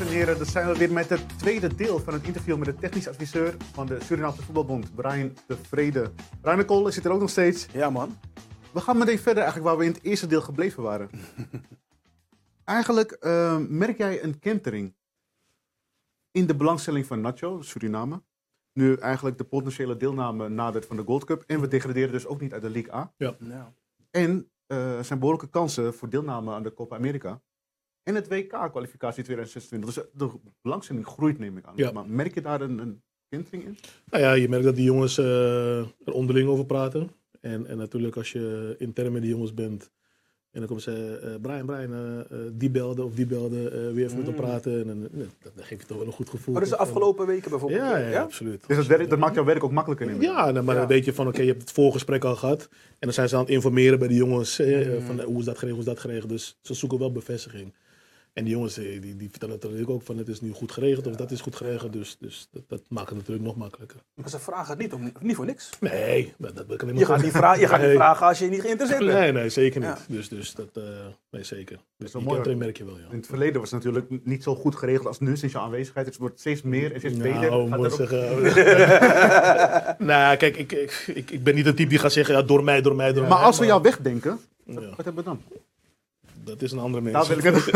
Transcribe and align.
dames 0.00 0.14
en 0.14 0.18
heren. 0.18 0.36
Dan 0.36 0.46
zijn 0.46 0.66
we 0.66 0.78
weer 0.78 0.92
met 0.92 1.08
het 1.08 1.38
tweede 1.38 1.74
deel 1.74 1.98
van 1.98 2.12
het 2.12 2.26
interview 2.26 2.56
met 2.56 2.66
de 2.66 2.74
technisch 2.74 3.08
adviseur 3.08 3.56
van 3.72 3.86
de 3.86 3.98
Surinaamse 4.02 4.42
Voetbalbond, 4.42 4.94
Brian 4.94 5.36
de 5.46 5.56
Vrede. 5.56 6.12
Brian 6.40 6.64
Kool 6.64 6.92
zit 6.92 7.04
er 7.04 7.12
ook 7.12 7.20
nog 7.20 7.30
steeds. 7.30 7.66
Ja, 7.72 7.90
man. 7.90 8.18
We 8.72 8.80
gaan 8.80 8.98
meteen 8.98 9.18
verder 9.18 9.42
eigenlijk 9.42 9.66
waar 9.66 9.78
we 9.78 9.84
in 9.84 9.92
het 9.92 10.02
eerste 10.02 10.26
deel 10.26 10.40
gebleven 10.40 10.82
waren. 10.82 11.10
eigenlijk 12.64 13.12
eh, 13.12 13.58
merk 13.68 13.98
jij 13.98 14.22
een 14.22 14.38
kentering 14.38 14.94
in 16.30 16.46
de 16.46 16.56
belangstelling 16.56 17.06
van 17.06 17.20
Nacho, 17.20 17.62
Suriname. 17.62 18.22
Nu 18.72 18.94
eigenlijk 18.94 19.38
de 19.38 19.44
potentiële 19.44 19.96
deelname 19.96 20.48
nadert 20.48 20.86
van 20.86 20.96
de 20.96 21.02
Gold 21.02 21.24
Cup. 21.24 21.44
En 21.46 21.60
we 21.60 21.68
degraderen 21.68 22.12
dus 22.12 22.26
ook 22.26 22.40
niet 22.40 22.52
uit 22.52 22.62
de 22.62 22.70
League 22.70 22.94
A. 22.94 23.12
Ja. 23.16 23.36
En 24.10 24.50
eh, 24.66 24.96
er 24.96 25.04
zijn 25.04 25.18
behoorlijke 25.18 25.50
kansen 25.50 25.94
voor 25.94 26.08
deelname 26.08 26.52
aan 26.52 26.62
de 26.62 26.74
Copa 26.74 26.96
America. 26.96 27.40
En 28.02 28.14
het 28.14 28.28
WK-kwalificatie 28.28 29.24
2026. 29.24 29.94
Dus 29.94 30.04
de 30.14 30.30
belangstelling 30.62 31.06
groeit, 31.06 31.38
neem 31.38 31.56
ik 31.56 31.64
aan. 31.64 31.72
Ja. 31.76 31.90
Maar 31.92 32.06
merk 32.06 32.34
je 32.34 32.40
daar 32.40 32.60
een, 32.60 32.78
een 32.78 33.02
kentering 33.28 33.64
in? 33.64 33.76
Nou 34.10 34.22
ja, 34.22 34.32
je 34.32 34.48
merkt 34.48 34.64
dat 34.64 34.74
die 34.76 34.84
jongens 34.84 35.18
eh, 35.18 35.78
er 35.78 36.12
onderling 36.12 36.48
over 36.48 36.66
praten. 36.66 37.10
En, 37.40 37.66
en 37.66 37.76
natuurlijk 37.76 38.16
als 38.16 38.32
je 38.32 38.74
intern 38.78 39.12
met 39.12 39.22
die 39.22 39.30
jongens 39.30 39.54
bent. 39.54 39.90
En 40.50 40.58
dan 40.58 40.68
komen 40.68 40.82
ze, 40.82 41.18
eh, 41.22 41.34
Brian, 41.40 41.66
Brian, 41.66 41.92
eh, 41.92 42.18
eh, 42.20 42.50
die 42.52 42.70
belde 42.70 43.04
of 43.04 43.14
die 43.14 43.26
belde, 43.26 43.68
eh, 43.70 43.92
weer 43.94 44.04
even 44.04 44.16
met 44.16 44.26
hem 44.26 44.34
praten. 44.34 44.80
En, 44.80 44.86
dan 44.86 45.04
eh, 45.20 45.26
dat, 45.42 45.52
dat 45.54 45.64
geeft 45.64 45.80
je 45.80 45.86
toch 45.86 45.96
wel 45.98 46.06
een 46.06 46.12
goed 46.12 46.30
gevoel. 46.30 46.52
Maar 46.54 46.62
dus 46.62 46.70
de 46.72 46.76
En- 46.76 46.82
afgelopen 46.82 47.26
weken 47.26 47.50
bijvoorbeeld? 47.50 47.80
Ja, 47.80 47.96
ja, 47.96 48.22
absoluut. 48.22 48.64
Dus 48.66 48.76
dat, 48.76 48.86
werkt- 48.86 49.10
dat 49.10 49.18
maakt 49.18 49.34
jouw 49.34 49.44
werk 49.44 49.64
ook 49.64 49.70
makkelijker, 49.72 50.06
neem 50.06 50.20
ik 50.20 50.28
aan. 50.28 50.34
Ja, 50.46 50.50
nou, 50.50 50.64
maar 50.64 50.74
Ja. 50.74 50.80
dan 50.80 50.90
weet 50.90 51.04
je 51.04 51.12
van, 51.14 51.28
oké, 51.28 51.40
je 51.40 51.48
hebt 51.48 51.60
het 51.60 51.72
voorgesprek 51.72 52.24
al 52.24 52.36
gehad. 52.36 52.68
En 52.70 52.78
dan 52.98 53.12
zijn 53.12 53.28
ze 53.28 53.34
aan 53.34 53.40
het 53.40 53.50
informeren 53.50 53.98
bij 53.98 54.08
de 54.08 54.14
jongens. 54.14 54.58
eh, 54.58 54.88
Mm. 54.88 55.00
van, 55.00 55.20
eh, 55.20 55.26
hoe 55.26 55.38
is 55.38 55.44
dat 55.44 55.58
geregeld, 55.58 55.70
hoe 55.70 55.78
is 55.78 55.84
dat 55.84 55.98
geregeld. 56.00 56.30
Dus 56.30 56.58
ze 56.62 56.74
zoeken 56.74 56.98
wel 56.98 57.12
bevestiging. 57.12 57.74
En 58.40 58.46
die 58.46 58.54
jongens 58.54 58.78
eh, 58.78 59.00
die, 59.00 59.16
die 59.16 59.30
vertellen 59.30 59.54
het 59.54 59.64
natuurlijk 59.64 59.90
ook 59.90 60.02
van, 60.02 60.18
het 60.18 60.28
is 60.28 60.40
nu 60.40 60.52
goed 60.52 60.72
geregeld 60.72 61.06
of 61.06 61.16
dat 61.16 61.30
is 61.30 61.40
goed 61.40 61.56
geregeld. 61.56 61.92
Dus, 61.92 62.16
dus 62.20 62.48
dat, 62.52 62.62
dat 62.68 62.82
maakt 62.88 63.08
het 63.08 63.18
natuurlijk 63.18 63.46
nog 63.46 63.56
makkelijker. 63.56 63.98
Maar 64.14 64.28
ze 64.28 64.38
vragen 64.38 64.68
het 64.68 64.78
niet, 64.78 64.92
om, 64.92 65.12
niet 65.20 65.36
voor 65.36 65.44
niks. 65.46 65.70
Nee, 65.80 66.34
dat, 66.38 66.56
dat 66.56 66.76
kan 66.76 66.88
ik 66.88 66.98
Je 66.98 67.04
gaat 67.04 67.22
niet, 67.22 67.32
vra 67.32 67.54
je 67.54 67.68
gaat 67.68 67.80
niet 67.80 67.90
vragen 67.90 68.26
als 68.26 68.38
je 68.38 68.46
niet 68.46 68.60
geïnteresseerd 68.60 69.04
bent. 69.06 69.18
Nee, 69.18 69.32
nee, 69.32 69.48
zeker 69.48 69.80
niet. 69.80 69.88
Ja. 69.88 70.14
Dus, 70.14 70.28
dus 70.28 70.54
dat, 70.54 70.68
eh, 70.74 70.82
nee, 71.30 71.44
zeker. 71.44 71.78
Dus 71.96 72.12
wel 72.12 72.22
die 72.22 72.32
mooi, 72.32 72.54
merk 72.54 72.76
je 72.76 72.84
wel, 72.84 72.98
ja. 72.98 73.04
In 73.10 73.16
het 73.16 73.26
verleden 73.26 73.60
was 73.60 73.70
het 73.70 73.84
natuurlijk 73.84 74.24
niet 74.26 74.42
zo 74.42 74.54
goed 74.54 74.76
geregeld 74.76 75.06
als 75.06 75.18
nu, 75.20 75.36
sinds 75.36 75.54
je 75.54 75.60
aanwezigheid. 75.60 76.06
Het 76.06 76.16
wordt 76.16 76.40
steeds 76.40 76.62
meer 76.62 76.92
en 76.92 76.98
steeds 76.98 77.16
beter. 77.16 77.40
Nou, 77.50 77.68
Gaat 77.68 77.78
moet 77.78 77.86
er 77.86 77.92
ook- 77.92 78.08
zeggen. 78.08 80.06
nou, 80.06 80.36
kijk, 80.36 80.56
ik, 80.56 80.72
ik, 80.72 81.04
ik, 81.14 81.30
ik 81.30 81.44
ben 81.44 81.54
niet 81.54 81.64
de 81.64 81.74
type 81.74 81.88
die 81.88 81.98
gaat 81.98 82.12
zeggen, 82.12 82.34
ja, 82.34 82.42
door 82.42 82.64
mij, 82.64 82.80
door 82.82 82.96
mij, 82.96 83.12
door 83.12 83.22
mij. 83.22 83.30
Maar 83.30 83.42
als 83.42 83.58
we 83.58 83.66
jou 83.66 83.82
wegdenken, 83.82 84.40
Ja, 84.64 84.80
wat 84.80 85.04
hebben 85.04 85.14
we 85.14 85.22
dan? 85.22 85.42
Dat 86.50 86.62
is 86.62 86.72
een 86.72 86.78
andere 86.78 87.02
mens. 87.02 87.28
wil 87.28 87.38
ik 87.38 87.44
het- 87.44 87.70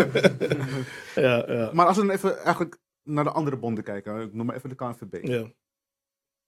Ja, 1.25 1.53
ja. 1.53 1.71
maar 1.73 1.87
als 1.87 1.97
we 1.97 2.03
dan 2.07 2.11
even 2.15 2.37
eigenlijk 2.39 2.79
naar 3.03 3.25
de 3.25 3.31
andere 3.31 3.57
bonden 3.57 3.85
kijken. 3.85 4.21
Ik 4.21 4.33
noem 4.35 4.47
maar 4.47 4.57
even 4.57 4.69
de 4.69 4.75
KNVB. 4.75 5.27
ja. 5.27 5.53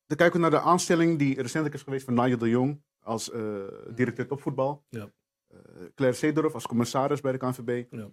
Dan 0.07 0.17
kijken 0.17 0.33
we 0.33 0.39
naar 0.39 0.51
de 0.61 0.67
aanstelling 0.67 1.19
die 1.19 1.35
recentelijk 1.35 1.75
is 1.75 1.83
geweest 1.83 2.05
van 2.05 2.15
Nigel 2.15 2.39
de 2.39 2.49
Jong 2.49 2.83
als 3.01 3.31
eh, 3.31 3.65
directeur 3.95 4.27
topvoetbal. 4.27 4.85
Ja. 4.89 5.11
Eh, 5.49 5.59
Claire 5.95 6.17
Seedorf 6.19 6.55
als 6.55 6.67
commissaris 6.67 7.21
bij 7.21 7.33
de 7.33 7.39
KNVB. 7.39 7.85
Ja. 7.91 8.11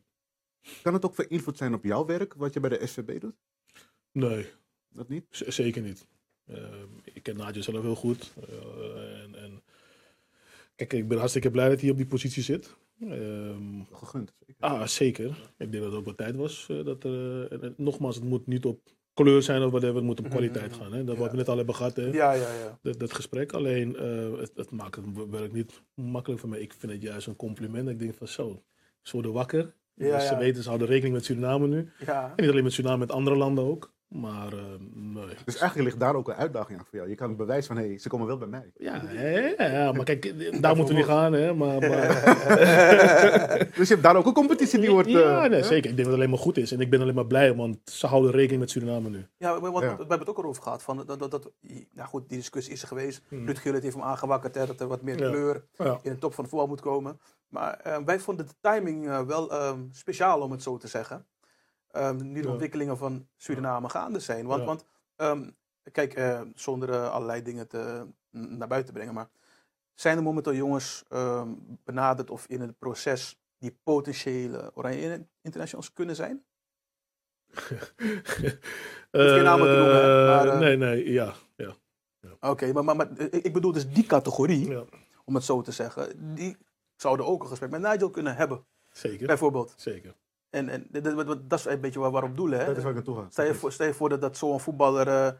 Kan 0.81 0.93
het 0.93 1.05
ook 1.05 1.15
voor 1.15 1.25
invloed 1.29 1.57
zijn 1.57 1.73
op 1.73 1.83
jouw 1.83 2.05
werk, 2.05 2.33
wat 2.33 2.53
je 2.53 2.59
bij 2.59 2.69
de 2.69 2.87
SVB 2.87 3.19
doet? 3.21 3.35
Nee, 4.11 4.47
Dat 4.89 5.09
niet? 5.09 5.25
z- 5.29 5.41
zeker 5.47 5.81
niet. 5.81 6.07
Eh, 6.45 6.63
ik 7.03 7.23
ken 7.23 7.37
Nadja 7.37 7.61
zelf 7.61 7.81
heel 7.81 7.95
goed. 7.95 8.33
En, 9.23 9.35
en, 9.35 9.61
kijk, 10.75 10.93
ik 10.93 11.07
ben 11.07 11.17
hartstikke 11.17 11.51
blij 11.51 11.69
dat 11.69 11.81
hij 11.81 11.89
op 11.89 11.97
die 11.97 12.05
positie 12.05 12.43
zit. 12.43 12.75
Ehm, 12.99 13.81
Gegund. 13.91 14.33
zeker. 14.39 14.55
ah, 14.59 14.85
zeker. 14.87 15.29
Ik 15.57 15.71
denk 15.71 15.73
dat 15.83 15.83
het 15.83 15.93
ook 15.93 16.05
wel 16.05 16.15
tijd 16.15 16.35
was. 16.35 16.67
eh, 16.69 16.85
dat 16.85 17.03
er, 17.03 17.43
eh, 17.45 17.51
en, 17.51 17.61
en 17.63 17.73
nogmaals, 17.77 18.15
het 18.15 18.23
moet 18.23 18.47
niet 18.47 18.65
op 18.65 18.79
kleur 19.13 19.41
zijn 19.41 19.61
of 19.63 19.69
whatever. 19.69 19.95
Het 19.95 20.03
moet 20.03 20.19
op 20.19 20.29
kwaliteit 20.29 20.73
gaan. 20.73 20.93
Hè? 20.93 21.03
Dat 21.03 21.17
wat 21.17 21.31
we 21.31 21.37
net 21.37 21.49
al 21.49 21.57
hebben 21.57 21.75
gehad. 21.75 21.95
Hè? 21.95 22.05
Ja, 22.05 22.33
ja, 22.33 22.53
ja. 22.53 22.79
Dat, 22.81 22.99
dat 22.99 23.13
gesprek. 23.13 23.51
Alleen, 23.53 23.95
eh, 23.95 24.37
het, 24.39 24.51
het 24.55 24.71
maakt 24.71 24.95
het 24.95 25.05
werk 25.29 25.51
niet 25.53 25.81
makkelijk 25.93 26.41
voor 26.41 26.49
mij. 26.49 26.59
Ik 26.59 26.73
vind 26.77 26.91
het 26.91 27.01
juist 27.01 27.27
een 27.27 27.35
compliment. 27.35 27.89
Ik 27.89 27.99
denk 27.99 28.15
van 28.15 28.27
zo, 28.27 28.63
ze 29.01 29.11
worden 29.13 29.33
wakker. 29.33 29.73
Ja, 29.95 30.15
dus 30.15 30.27
ze 30.27 30.33
ja. 30.33 30.39
weten, 30.39 30.61
ze 30.61 30.67
houden 30.67 30.87
rekening 30.87 31.13
met 31.15 31.25
Suriname 31.25 31.67
nu. 31.67 31.91
ja. 32.05 32.33
En 32.35 32.43
niet 32.43 32.49
alleen 32.51 32.63
met 32.63 32.73
Suriname, 32.73 32.97
met 32.97 33.11
andere 33.11 33.35
landen 33.35 33.63
ook. 33.63 33.92
Maar 34.13 34.53
eh, 34.53 34.59
nee. 34.93 35.35
Dus 35.45 35.57
eigenlijk 35.57 35.83
ligt 35.89 35.99
daar 35.99 36.15
ook 36.15 36.27
een 36.27 36.33
uitdaging 36.35 36.79
aan 36.79 36.85
voor 36.89 36.97
jou. 36.97 37.09
Je 37.09 37.15
kan 37.15 37.27
het 37.27 37.37
bewijs 37.37 37.65
van, 37.67 37.77
hé, 37.77 37.87
hey, 37.87 37.97
ze 37.97 38.09
komen 38.09 38.27
wel 38.27 38.37
bij 38.37 38.47
mij. 38.47 38.71
Ja, 38.77 39.01
ja, 39.57 39.91
maar 39.91 40.03
kijk, 40.05 40.61
daar 40.61 40.75
moeten 40.75 40.93
we 40.93 40.99
niet 40.99 41.09
gaan. 41.09 41.33
Hè, 41.33 41.53
maar, 41.53 41.79
maar, 41.79 42.07
Dus 43.77 43.87
je 43.87 43.93
hebt 43.93 44.03
daar 44.03 44.15
ook 44.15 44.25
een 44.25 44.33
competitie 44.33 44.79
die 44.79 44.91
wordt... 44.91 45.09
ja, 45.09 45.43
eh, 45.43 45.49
nee, 45.49 45.63
zeker. 45.63 45.75
Ik 45.89 45.95
denk 45.95 45.97
dat 45.97 46.05
het 46.05 46.15
alleen 46.15 46.29
maar 46.29 46.39
goed 46.39 46.57
is. 46.57 46.71
En 46.71 46.79
ik 46.79 46.89
ben 46.89 47.01
alleen 47.01 47.15
maar 47.15 47.25
blij, 47.25 47.55
want 47.55 47.77
ze 47.83 48.07
houden 48.07 48.31
rekening 48.31 48.59
met 48.59 48.69
Suriname 48.69 49.09
nu. 49.09 49.25
Ja, 49.37 49.61
we, 49.61 49.71
want 49.71 49.83
Ja. 49.83 49.91
we 49.91 49.97
hebben 49.99 50.19
het 50.19 50.29
ook 50.29 50.37
al 50.37 50.43
over 50.43 50.63
gehad. 50.63 50.83
Van, 50.83 51.03
dat, 51.05 51.19
dat, 51.19 51.31
dat, 51.31 51.51
nou 51.93 52.07
goed, 52.09 52.29
die 52.29 52.37
discussie 52.37 52.73
is 52.73 52.81
er 52.81 52.87
geweest. 52.87 53.21
Hmm. 53.27 53.45
Ruud 53.45 53.57
Gullit 53.57 53.83
heeft 53.83 53.95
hem 53.95 54.03
aangewakkerd 54.03 54.55
hè, 54.55 54.65
dat 54.65 54.79
er 54.79 54.87
wat 54.87 55.01
meer 55.01 55.19
Ja. 55.19 55.29
kleur 55.29 55.65
Ja. 55.77 55.99
in 56.01 56.11
de 56.11 56.17
top 56.17 56.33
van 56.33 56.43
de 56.43 56.49
voetbal 56.49 56.67
moet 56.67 56.81
komen. 56.81 57.19
Maar 57.47 57.73
eh, 57.83 57.97
wij 58.05 58.19
vonden 58.19 58.45
de 58.45 58.53
timing 58.61 59.07
eh, 59.07 59.21
wel 59.21 59.51
ehm, 59.51 59.79
speciaal, 59.91 60.41
om 60.41 60.51
het 60.51 60.61
zo 60.63 60.77
te 60.77 60.87
zeggen. 60.87 61.25
Ehm, 61.93 62.31
nu 62.31 62.41
de 62.41 62.49
ontwikkelingen 62.49 62.97
van 62.97 63.27
Suriname 63.35 63.89
gaande 63.89 64.19
zijn. 64.19 64.45
Want, 64.45 64.65
want 64.65 64.85
ehm, 65.15 65.49
kijk, 65.91 66.13
eh, 66.13 66.41
zonder 66.55 66.89
eh, 66.89 67.11
allerlei 67.11 67.41
dingen 67.41 67.67
te, 67.67 68.07
naar 68.29 68.67
buiten 68.67 68.85
te 68.85 68.97
brengen. 68.97 69.13
Maar 69.13 69.29
zijn 69.93 70.17
er 70.17 70.23
momenteel 70.23 70.53
jongens 70.53 71.03
ehm, 71.09 71.49
benaderd 71.83 72.29
of 72.29 72.45
in 72.47 72.61
het 72.61 72.77
proces 72.77 73.39
die 73.57 73.77
potentiële 73.83 74.71
Oranje 74.73 75.25
Internationals 75.41 75.93
kunnen 75.93 76.15
zijn? 76.15 76.43
geen 79.11 79.43
namen 79.43 79.67
te 79.67 79.75
noemen, 79.77 79.95
hè, 79.95 80.25
maar, 80.25 80.47
eh, 80.47 80.59
nee, 80.59 80.77
nee, 80.77 81.11
ja. 81.11 81.33
ja, 81.55 81.75
Oké, 82.39 82.73
maar, 82.73 82.83
maar, 82.83 82.95
maar 82.95 83.19
ik 83.19 83.53
bedoel 83.53 83.71
dus 83.71 83.89
die 83.89 84.05
categorie, 84.05 84.69
ja 84.69 84.83
om 85.25 85.35
het 85.35 85.43
zo 85.43 85.61
te 85.61 85.71
zeggen. 85.71 86.35
Die 86.35 86.57
zouden 86.95 87.25
ook 87.25 87.41
een 87.41 87.47
gesprek 87.47 87.69
met 87.69 87.81
Nigel 87.81 88.09
kunnen 88.09 88.35
hebben, 88.35 88.65
zeker. 88.91 89.27
bijvoorbeeld. 89.27 89.73
zeker. 89.77 90.15
En, 90.53 90.69
en 90.69 90.87
dat, 90.91 91.03
dat- 91.03 91.49
dat- 91.49 91.59
is 91.59 91.65
een 91.65 91.81
beetje 91.81 91.99
waar, 91.99 92.11
waarop 92.11 92.35
doelen. 92.35 92.59
Hè? 92.59 92.65
Dat 92.65 92.77
is 92.77 92.81
waar 92.83 92.91
ik 92.91 92.95
naartoe 92.97 93.15
ga. 93.23 93.29
Stel 93.29 93.45
je 93.45 93.53
voor, 93.55 93.71
stel 93.71 93.87
je 93.87 93.93
voor 93.93 94.09
dat, 94.09 94.21
dat 94.21 94.37
zo'n 94.37 94.59
voetballer, 94.59 95.07
eh, 95.07 95.31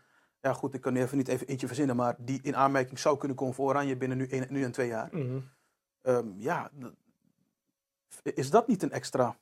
ja 0.42 0.54
goed, 0.54 0.74
ik 0.74 0.82
kan 0.82 0.94
nu 0.94 1.02
even 1.02 1.18
niet 1.18 1.28
even 1.28 1.48
eentje 1.48 1.68
verzinnen, 1.68 1.96
maar 1.96 2.16
die 2.20 2.40
in 2.42 2.56
aanmerking 2.56 3.00
zou 3.00 3.18
kunnen 3.18 3.38
komen 3.38 3.54
voor 3.54 3.68
Oranje 3.70 3.98
binnen 3.98 4.18
nu, 4.18 4.28
een, 4.30 4.46
nu 4.50 4.64
en 4.64 4.72
twee 4.72 4.88
jaar. 4.88 5.10
Mhm. 5.12 5.40
Ehm, 6.02 6.28
ja, 6.38 6.72
is 8.24 8.50
dat 8.50 8.68
niet 8.68 8.84
een 8.84 8.92
extra 8.92 9.40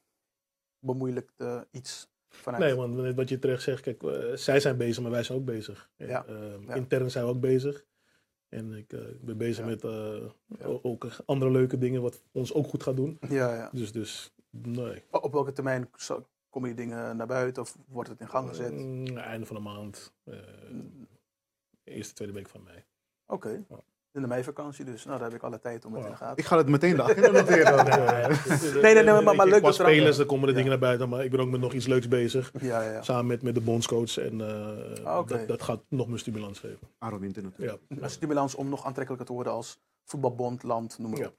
bemoeilijkt 0.79 1.33
eh, 1.37 1.61
iets 1.71 2.11
vanuit? 2.29 2.63
Nee, 2.63 2.75
want 2.75 3.15
wat 3.15 3.29
je 3.29 3.39
terecht 3.39 3.61
zegt, 3.63 3.81
kijk, 3.81 4.03
eh, 4.03 4.35
zij 4.35 4.59
zijn 4.59 4.77
bezig, 4.77 5.01
maar 5.01 5.11
wij 5.11 5.23
zijn 5.23 5.37
ook 5.37 5.45
bezig. 5.45 5.89
En, 5.97 6.07
Ja, 6.07 6.25
eh, 6.25 6.35
ja. 6.67 6.73
Intern 6.73 7.11
zijn 7.11 7.25
we 7.25 7.31
ook 7.31 7.39
bezig. 7.41 7.85
En 8.49 8.73
ik, 8.73 8.93
ik 8.93 9.25
ben 9.25 9.37
bezig 9.37 9.57
Ja. 9.65 9.69
met 9.69 9.83
eh, 9.83 10.79
ook 10.81 11.07
andere 11.25 11.51
leuke 11.51 11.77
dingen, 11.77 12.01
wat 12.01 12.21
ons 12.31 12.53
ook 12.53 12.67
goed 12.67 12.83
gaat 12.83 12.95
doen. 12.95 13.17
Ja, 13.29 13.53
ja. 13.55 13.69
Dus, 13.73 13.91
dus 13.91 14.33
nee. 14.51 15.03
Op 15.11 15.31
welke 15.31 15.51
termijn 15.53 15.89
zo- 15.95 16.25
komen 16.49 16.75
die 16.75 16.85
dingen 16.85 17.17
naar 17.17 17.27
buiten 17.27 17.61
of 17.61 17.77
wordt 17.87 18.09
het 18.09 18.19
in 18.19 18.29
gang 18.29 18.47
gezet? 18.49 18.71
Mm, 18.71 19.17
einde 19.17 19.45
van 19.45 19.55
de 19.55 19.61
maand. 19.61 20.13
eh, 20.23 20.37
eerste, 21.83 22.13
tweede 22.13 22.33
week 22.33 22.47
van 22.49 22.63
mei. 22.63 22.83
Oké. 23.27 23.63
Ja. 23.69 23.79
In 24.13 24.21
de 24.21 24.27
meivakantie 24.27 24.85
dus. 24.85 25.05
Nou, 25.05 25.17
daar 25.19 25.27
heb 25.27 25.37
ik 25.37 25.43
alle 25.43 25.59
tijd 25.59 25.85
om 25.85 25.93
het 25.93 26.03
in 26.05 26.09
de 26.11 26.15
gaten. 26.17 26.37
Ik 26.37 26.45
ga 26.45 26.57
het 26.57 26.69
meteen 26.69 26.95
de 26.95 27.01
agenda 27.03 27.31
noteren. 27.31 27.85
Nee, 28.81 28.93
nee, 28.93 29.03
nee, 29.03 29.21
maar- 29.21 29.35
maar 29.35 29.45
leuk 29.47 29.59
Qua 29.59 29.69
dat 29.69 29.79
er- 29.79 29.85
spelers, 29.85 30.17
dan 30.17 30.25
komen 30.25 30.41
de 30.45 30.49
Ja. 30.51 30.55
dingen 30.55 30.69
naar 30.69 30.79
buiten. 30.79 31.09
Maar 31.09 31.23
ik 31.23 31.31
ben 31.31 31.39
ook 31.39 31.49
met 31.49 31.59
nog 31.59 31.73
iets 31.73 31.87
leuks 31.87 32.07
bezig. 32.07 32.51
Ja, 32.59 32.81
ja, 32.81 32.91
ja. 32.91 33.01
Samen 33.01 33.25
met, 33.25 33.41
met 33.41 33.55
de 33.55 33.61
bondscoach. 33.61 34.17
En 34.17 34.41
eh, 34.41 35.05
Ah, 35.05 35.27
dat, 35.27 35.47
dat 35.47 35.61
gaat 35.61 35.81
nog 35.87 36.07
meer 36.07 36.19
stimulans 36.19 36.59
geven. 36.59 36.87
Aaron 36.97 37.19
Winter 37.19 37.43
natuurlijk. 37.43 37.79
Ja. 37.87 37.97
Een 38.01 38.09
stimulans 38.09 38.55
om 38.55 38.69
nog 38.69 38.85
aantrekkelijker 38.85 39.27
te 39.27 39.33
worden 39.33 39.53
als 39.53 39.79
voetbalbond, 40.03 40.63
land, 40.63 40.97
noem 40.99 41.11
maar 41.11 41.19
Ja. 41.19 41.27
op. 41.27 41.33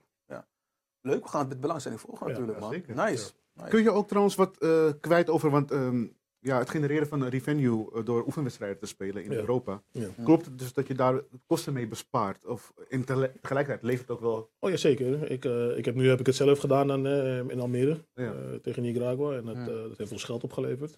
Leuk, 1.03 1.23
we 1.23 1.29
gaan 1.29 1.39
het 1.39 1.49
met 1.49 1.59
belangstelling 1.61 2.01
volgen 2.01 2.27
Ja, 2.27 2.31
natuurlijk, 2.33 2.59
man. 2.59 2.71
zeker. 2.73 2.95
Nice. 2.95 3.31
nice. 3.53 3.69
Kun 3.69 3.83
je 3.83 3.91
ook 3.91 4.07
trouwens 4.07 4.35
wat 4.35 4.57
eh, 4.57 4.89
kwijt 5.01 5.29
over, 5.29 5.49
want 5.49 5.71
ehm, 5.71 6.05
ja, 6.39 6.57
het 6.57 6.69
genereren 6.69 7.07
van 7.07 7.21
een 7.21 7.29
revenue 7.29 7.91
eh, 7.93 8.05
door 8.05 8.25
oefenwedstrijden 8.25 8.79
te 8.79 8.85
spelen 8.85 9.23
in 9.23 9.31
Ja. 9.31 9.37
Europa. 9.37 9.81
Ja. 9.91 10.07
Klopt 10.23 10.45
het 10.45 10.59
dus 10.59 10.73
dat 10.73 10.87
je 10.87 10.93
daar 10.93 11.21
kosten 11.45 11.73
mee 11.73 11.87
bespaart? 11.87 12.45
Of 12.45 12.73
in 12.87 13.03
tegelijkertijd 13.03 13.81
levert 13.83 14.07
het 14.07 14.17
ook 14.17 14.23
wel... 14.23 14.51
Oh 14.59 14.69
ja, 14.69 14.77
zeker. 14.77 15.31
Ik, 15.31 15.45
eh, 15.45 15.77
ik 15.77 15.85
heb, 15.85 15.95
nu 15.95 16.09
heb 16.09 16.19
ik 16.19 16.25
het 16.25 16.35
zelf 16.35 16.59
gedaan 16.59 16.87
dan, 16.87 17.05
eh, 17.07 17.37
in 17.37 17.59
Almere. 17.59 18.05
Ja. 18.13 18.33
eh, 18.33 18.53
tegen 18.61 18.81
Nicaragua. 18.83 19.35
En 19.35 19.45
dat, 19.45 19.55
Ja. 19.55 19.61
eh, 19.67 19.67
dat 19.67 19.97
heeft 19.97 20.11
ons 20.11 20.23
geld 20.23 20.43
opgeleverd. 20.43 20.97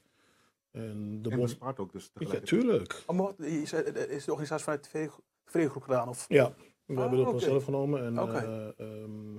En 0.72 1.22
de 1.22 1.30
en 1.30 1.38
bond... 1.38 1.58
ook 1.80 1.92
dus 1.92 2.12
Ja, 2.13 2.40
tuurlijk. 2.40 3.04
Oh, 3.06 3.16
maar 3.16 3.25
wat, 3.25 3.40
is, 3.40 3.74
is 3.74 4.25
de 4.25 4.31
organisatie 4.31 4.63
vanuit 4.63 4.90
de 4.92 5.10
Vredegroep 5.46 5.84
gedaan? 5.84 6.08
Of? 6.10 6.25
Ja, 6.28 6.54
we 6.86 6.94
Ah, 6.94 7.00
hebben 7.00 7.20
het 7.20 7.28
oké. 7.28 7.38
gewoon 7.38 7.50
zelf 7.52 7.64
genomen. 7.64 8.04
En 8.06 8.20
Oké. 8.20 8.38
eh, 8.78 8.88
ehm, 8.88 9.38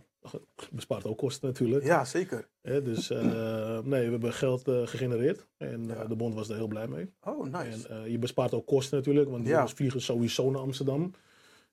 bespaart 0.72 1.04
ook 1.06 1.18
kosten 1.18 1.48
natuurlijk. 1.48 1.84
Ja, 1.84 2.04
zeker. 2.04 2.48
Hè, 2.60 2.82
dus 2.82 3.10
eh, 3.10 3.78
nee, 3.80 4.04
we 4.04 4.10
hebben 4.10 4.32
geld 4.32 4.68
eh, 4.68 4.86
gegenereerd. 4.86 5.46
En 5.56 5.90
eh, 6.00 6.08
de 6.08 6.16
bond 6.16 6.34
was 6.34 6.48
daar 6.48 6.56
heel 6.56 6.66
blij 6.66 6.88
mee. 6.88 7.12
Oh, 7.22 7.44
nice. 7.44 7.88
En 7.88 8.02
eh, 8.04 8.10
je 8.10 8.18
bespaart 8.18 8.54
ook 8.54 8.66
kosten 8.66 8.96
natuurlijk, 8.96 9.28
want 9.30 9.44
die 9.44 9.52
Ja. 9.52 9.68
vliegen 9.68 10.00
sowieso 10.00 10.50
naar 10.50 10.60
Amsterdam. 10.60 11.12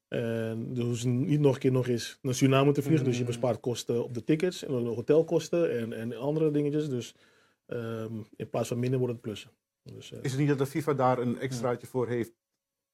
En 0.08 0.74
dus 0.74 0.84
hoeven 0.84 1.26
niet 1.26 1.40
nog 1.40 1.54
een 1.54 1.60
keer 1.60 1.72
nog 1.72 1.88
eens 1.88 2.20
naar 2.22 2.34
Suriname 2.34 2.72
te 2.72 2.82
vliegen. 2.82 3.06
Dus 3.06 3.16
je 3.16 3.22
Mm. 3.22 3.28
bespaart 3.28 3.60
kosten 3.60 4.04
op 4.04 4.14
de 4.14 4.24
tickets 4.24 4.64
en 4.64 4.84
de 4.84 4.90
hotelkosten 4.90 5.78
en, 5.80 5.94
en 5.94 6.18
andere 6.18 6.52
dingetjes. 6.52 6.90
Dus 6.90 7.16
ehm, 7.66 8.14
in 8.36 8.50
plaats 8.50 8.68
van 8.68 8.80
minder 8.80 9.00
wordt 9.00 9.14
het 9.14 9.22
plussen. 9.24 9.52
Dus, 9.84 10.12
eh, 10.12 10.20
Is 10.22 10.32
het 10.32 10.40
niet 10.40 10.50
dat 10.50 10.58
de 10.58 10.66
FIFA 10.66 10.94
daar 10.94 11.20
een 11.20 11.40
extraatje 11.40 11.88
voor 11.88 12.08
heeft 12.08 12.34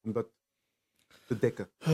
om 0.03 0.11
dat 0.13 0.27
te 1.29 1.39
dekken? 1.39 1.69
Eh, 1.77 1.91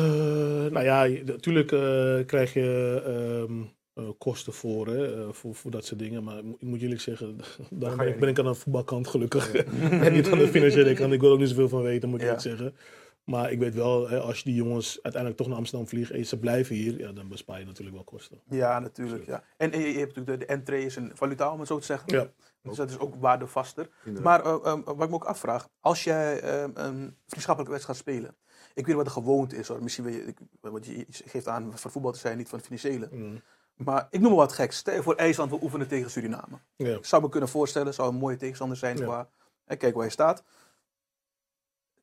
nou 0.72 0.84
ja, 0.84 1.08
natuurlijk 1.26 1.72
eh, 1.72 2.26
krijg 2.26 2.54
je 2.54 3.02
ehm, 3.06 3.62
eh, 3.94 4.14
kosten 4.18 4.54
voor, 4.54 4.88
hè, 4.88 5.34
voor, 5.34 5.56
voor 5.56 5.72
dat 5.72 5.86
soort 5.86 6.00
dingen. 6.00 6.24
Maar 6.24 6.38
ik 6.38 6.62
moet- 6.62 6.82
eerlijk 6.82 7.02
zeggen, 7.02 7.38
daar 7.70 7.96
ben 7.96 8.08
ik, 8.08 8.20
ben 8.20 8.30
ik 8.30 8.40
aan 8.40 8.46
de 8.46 8.54
voetbalkant 8.54 9.08
gelukkig. 9.08 9.52
en 10.06 10.14
niet 10.14 10.30
aan 10.32 10.38
de 10.38 10.48
financiële 10.48 10.94
kant. 10.94 11.14
Ik 11.14 11.20
wil 11.20 11.30
er 11.30 11.34
ook 11.36 11.42
niet 11.42 11.50
zoveel 11.50 11.70
van 11.70 11.82
weten, 11.82 12.10
moet 12.10 12.22
ik 12.22 12.28
Ja. 12.28 12.40
zeggen. 12.40 12.76
Maar 13.24 13.52
ik 13.52 13.60
weet 13.60 13.76
wel, 13.76 14.10
hè, 14.10 14.20
als 14.20 14.38
je 14.38 14.44
die 14.44 14.54
jongens 14.54 15.00
uiteindelijk 15.02 15.42
toch 15.42 15.48
naar 15.48 15.58
Amsterdam 15.58 15.88
vliegen 15.88 16.16
en 16.16 16.26
ze 16.26 16.40
blijven 16.40 16.76
hier, 16.76 16.98
ja, 17.00 17.12
dan 17.12 17.28
bespaar 17.28 17.60
je 17.60 17.66
natuurlijk 17.66 17.96
wel 17.96 18.06
kosten. 18.06 18.42
Ja, 18.50 18.80
natuurlijk. 18.80 19.26
Ja. 19.26 19.44
En, 19.58 19.72
en 19.72 19.80
je, 19.80 19.88
je 19.92 19.98
hebt 20.00 20.16
natuurlijk 20.16 20.40
de, 20.40 20.46
de 20.46 20.54
entree 20.54 20.86
is 20.86 20.96
een 20.96 21.12
valutaal, 21.14 21.54
om 21.54 21.60
het 21.60 21.68
zo 21.68 21.80
te 21.80 21.86
zeggen. 21.86 22.14
Ja. 22.14 22.32
Dus 22.62 22.78
dat 22.78 22.90
is 22.90 22.98
ook 23.00 23.16
waardevaster. 23.16 23.90
Inderdaad. 24.06 24.44
Maar 24.44 24.54
eh, 24.54 24.80
wat 24.86 25.02
ik 25.04 25.10
me 25.10 25.16
ook 25.16 25.24
afvraag, 25.24 25.68
als 25.80 26.04
jij 26.04 26.40
eh, 26.42 26.64
een 26.74 27.16
vriendschappelijke 27.28 27.72
wedstrijd 27.74 27.86
gaat 27.86 27.96
spelen. 27.96 28.36
Ik 28.76 28.86
weet 28.86 28.96
niet 28.96 28.96
wat 28.96 29.06
de 29.06 29.22
gewoonte 29.22 29.56
is 29.56 29.68
hoor. 29.68 29.84
Misschien 29.84 30.04
weet 30.04 30.14
je, 30.14 30.24
ik, 30.24 30.38
want 30.60 30.86
je, 30.86 30.98
je 30.98 31.06
geeft 31.10 31.48
aan 31.48 31.78
van 31.78 31.92
voetbal 31.92 32.12
te 32.12 32.20
zijn, 32.20 32.38
niet 32.38 32.50
van 32.50 32.58
het 32.58 32.68
financiële. 32.68 33.10
Mm. 33.12 33.42
Maar 33.76 34.08
ik 34.10 34.20
noem 34.20 34.30
maar 34.30 34.40
wat 34.40 34.54
geks. 34.54 34.78
Stel 34.78 34.94
je 34.94 35.04
voor 35.04 35.16
IJsland 35.16 35.50
wil 35.50 35.60
oefenen 35.62 35.88
tegen 35.88 36.12
Suriname. 36.12 36.60
Ja. 36.76 36.96
Ik 36.96 37.06
zou 37.06 37.22
me 37.22 37.30
kunnen 37.30 37.50
voorstellen, 37.50 37.94
zou 37.94 38.10
een 38.10 38.20
mooie 38.20 38.38
tegenstander 38.38 38.78
zijn. 38.78 38.98
Ja. 38.98 39.04
Qua, 39.04 39.30
hè, 39.66 39.76
kijk 39.76 39.96
waar 39.96 40.06
je 40.06 40.12
staat. 40.12 40.44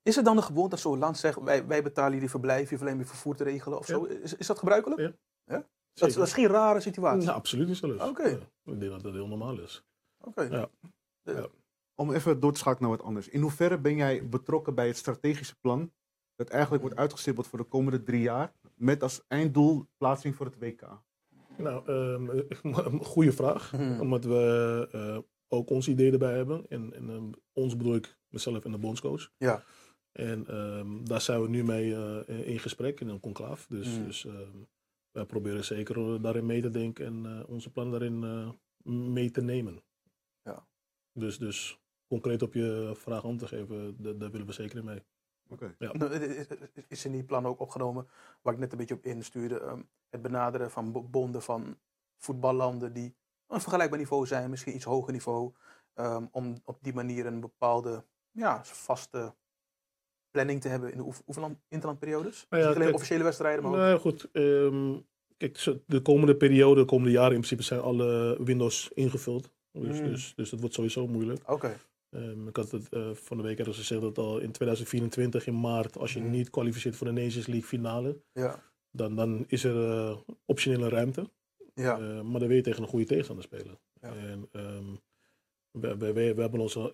Is 0.02 0.16
het 0.16 0.24
dan 0.24 0.36
de 0.36 0.42
gewoonte 0.42 0.70
dat 0.70 0.80
zo'n 0.80 0.98
land 0.98 1.18
zegt, 1.18 1.40
wij, 1.40 1.66
wij 1.66 1.82
betalen 1.82 2.12
jullie 2.12 2.30
verblijf, 2.30 2.70
je 2.70 2.78
alleen 2.78 2.96
maar 2.96 3.06
vervoer 3.06 3.36
te 3.36 3.44
regelen 3.44 3.78
of 3.78 3.86
Ja. 3.86 3.94
zo? 3.94 4.04
Is, 4.04 4.36
is 4.36 4.46
dat 4.46 4.58
gebruikelijk? 4.58 5.00
Ja. 5.00 5.12
Ja? 5.44 5.64
Dat, 5.94 6.16
is 6.16 6.32
geen 6.32 6.46
rare 6.46 6.80
situatie. 6.80 7.24
Nou, 7.24 7.36
absoluut 7.36 7.68
niet 7.68 7.76
zelfs. 7.76 8.02
Oké. 8.02 8.28
Ja, 8.28 8.38
ik 8.72 8.80
denk 8.80 8.90
dat 8.92 9.02
dat 9.02 9.12
heel 9.12 9.28
normaal 9.28 9.58
is. 9.60 9.84
Oké. 10.20 10.68
Ja. 11.24 11.46
Om 11.94 12.12
even 12.12 12.40
door 12.40 12.52
te 12.52 12.58
schakelen 12.58 12.88
naar 12.88 12.98
wat 12.98 13.06
anders. 13.06 13.28
In 13.28 13.40
hoeverre 13.40 13.78
ben 13.78 13.96
jij 13.96 14.28
betrokken 14.28 14.74
bij 14.74 14.86
het 14.86 14.96
strategische 14.96 15.58
plan 15.60 15.92
dat 16.42 16.52
eigenlijk 16.52 16.82
wordt 16.82 16.98
uitgestippeld 16.98 17.46
voor 17.46 17.58
de 17.58 17.64
komende 17.64 18.02
drie 18.02 18.20
jaar 18.22 18.52
met 18.74 19.02
als 19.02 19.24
einddoel 19.28 19.86
plaatsing 19.96 20.34
voor 20.34 20.46
het 20.46 20.58
WK? 20.58 21.02
Nou, 21.56 21.86
ehm 21.86 22.98
goede 23.14 23.32
vraag. 23.32 23.72
Mhm. 23.72 24.00
Omdat 24.00 24.24
we 24.24 24.88
eh, 24.92 25.18
ook 25.48 25.70
ons 25.70 25.88
idee 25.88 26.12
erbij 26.12 26.34
hebben. 26.36 26.66
En, 26.68 26.92
en 26.94 27.10
ehm, 27.10 27.30
ons 27.52 27.76
bedoel 27.76 27.94
ik 27.94 28.18
mezelf 28.28 28.64
en 28.64 28.70
de 28.72 28.78
bondscoach. 28.78 29.30
Ja. 29.36 29.64
En 30.12 30.46
ehm, 30.46 31.04
daar 31.04 31.20
zijn 31.20 31.42
we 31.42 31.48
nu 31.48 31.64
mee 31.64 31.94
eh, 31.94 32.46
in 32.48 32.58
gesprek, 32.58 33.00
in 33.00 33.08
een 33.08 33.20
conclaaf. 33.20 33.66
Dus, 33.66 33.88
Mhm. 33.96 34.04
dus 34.04 34.24
ehm, 34.24 34.56
wij 35.10 35.24
proberen 35.26 35.64
zeker 35.64 36.22
daarin 36.22 36.46
mee 36.46 36.60
te 36.62 36.70
denken 36.70 37.06
en 37.06 37.26
eh, 37.26 37.48
onze 37.48 37.70
plan 37.70 37.90
daarin 37.90 38.24
eh, 38.24 38.50
mee 39.12 39.30
te 39.30 39.42
nemen. 39.42 39.82
Ja. 40.42 40.66
Dus, 41.12 41.38
dus 41.38 41.78
concreet 42.06 42.42
op 42.42 42.54
je 42.54 42.92
vraag 42.94 43.24
om 43.24 43.36
te 43.38 43.46
geven, 43.46 43.96
da- 44.02 44.12
daar 44.12 44.30
willen 44.30 44.46
we 44.46 44.52
zeker 44.52 44.78
in 44.78 44.84
mee. 44.84 45.02
Oké. 45.52 45.74
Is- 46.88 47.04
in 47.04 47.12
die 47.12 47.24
plan 47.24 47.46
ook 47.46 47.60
opgenomen, 47.60 48.08
waar 48.42 48.52
ik 48.54 48.58
net 48.60 48.72
een 48.72 48.78
beetje 48.78 48.94
op 48.94 49.04
instuurde, 49.04 49.60
ehm, 49.60 49.80
het 50.10 50.22
benaderen 50.22 50.70
van 50.70 50.92
bo- 50.92 51.02
bonden 51.02 51.42
van 51.42 51.78
voetballanden 52.18 52.92
die 52.92 53.14
op 53.46 53.54
een 53.54 53.60
vergelijkbaar 53.60 53.98
niveau 53.98 54.26
zijn, 54.26 54.50
misschien 54.50 54.74
iets 54.74 54.84
hoger 54.84 55.12
niveau, 55.12 55.52
ehm, 55.94 56.26
om 56.30 56.56
op 56.64 56.78
die 56.82 56.94
manier 56.94 57.26
een 57.26 57.40
bepaalde 57.40 58.04
ja, 58.30 58.64
vaste 58.64 59.34
planning 60.30 60.60
te 60.60 60.68
hebben 60.68 60.90
in 60.90 60.96
de 60.96 61.04
oef- 61.04 61.22
oefenland, 61.26 61.58
interlandperiodes? 61.68 62.46
Nou 62.50 62.62
ja, 62.62 62.68
Niet 62.68 62.76
alleen 62.76 62.82
kijk, 62.88 62.94
officiële 62.94 63.24
wedstrijden, 63.24 63.62
maar 63.62 63.72
ook... 63.72 63.78
Nou 63.78 63.98
goed, 63.98 64.28
ehm, 64.32 64.98
kijk, 65.36 65.58
zo- 65.58 65.80
de 65.86 66.02
komende 66.02 66.36
periode, 66.36 66.80
de 66.80 66.86
komende 66.86 67.12
jaren 67.12 67.32
in 67.34 67.36
principe 67.36 67.62
zijn 67.62 67.80
alle 67.80 68.38
windows 68.44 68.90
ingevuld. 68.94 69.50
Dus, 69.72 70.00
Mm. 70.00 70.06
dus, 70.06 70.32
dus 70.36 70.50
dat 70.50 70.60
wordt 70.60 70.74
sowieso 70.74 71.06
moeilijk. 71.06 71.50
Oké, 71.50 71.76
Ehm, 72.12 72.48
ik 72.48 72.56
had 72.56 72.70
het 72.70 72.88
eh, 72.88 73.10
van 73.14 73.36
de 73.36 73.42
week 73.42 73.58
ergens 73.58 73.76
gezegd 73.76 74.00
dat 74.00 74.18
al 74.18 74.38
in 74.38 74.52
2024 74.52 75.46
in 75.46 75.60
maart, 75.60 75.96
als 75.98 76.12
je 76.12 76.20
Mhm. 76.20 76.30
niet 76.30 76.50
kwalificeert 76.50 76.96
voor 76.96 77.06
de 77.06 77.12
Nations 77.12 77.46
League 77.46 77.68
finale, 77.68 78.22
ja. 78.32 78.62
dan, 78.90 79.16
dan 79.16 79.44
is 79.48 79.64
er 79.64 79.90
eh, 79.90 80.16
optionele 80.46 80.88
ruimte. 80.88 81.30
Ja, 81.74 81.98
Eh, 81.98 82.20
maar 82.20 82.40
dan 82.40 82.48
wil 82.48 82.56
je 82.56 82.62
tegen 82.62 82.82
een 82.82 82.88
goede 82.88 83.04
tegenstander 83.06 83.44
spelen. 83.44 83.78
Ja. 84.00 84.14
En 84.14 84.48
ehm, 84.52 84.84
we, 85.70 85.96
we, 85.96 86.12
we, 86.12 86.34
we 86.34 86.40
hebben 86.40 86.60
ons 86.60 86.76
al 86.76 86.92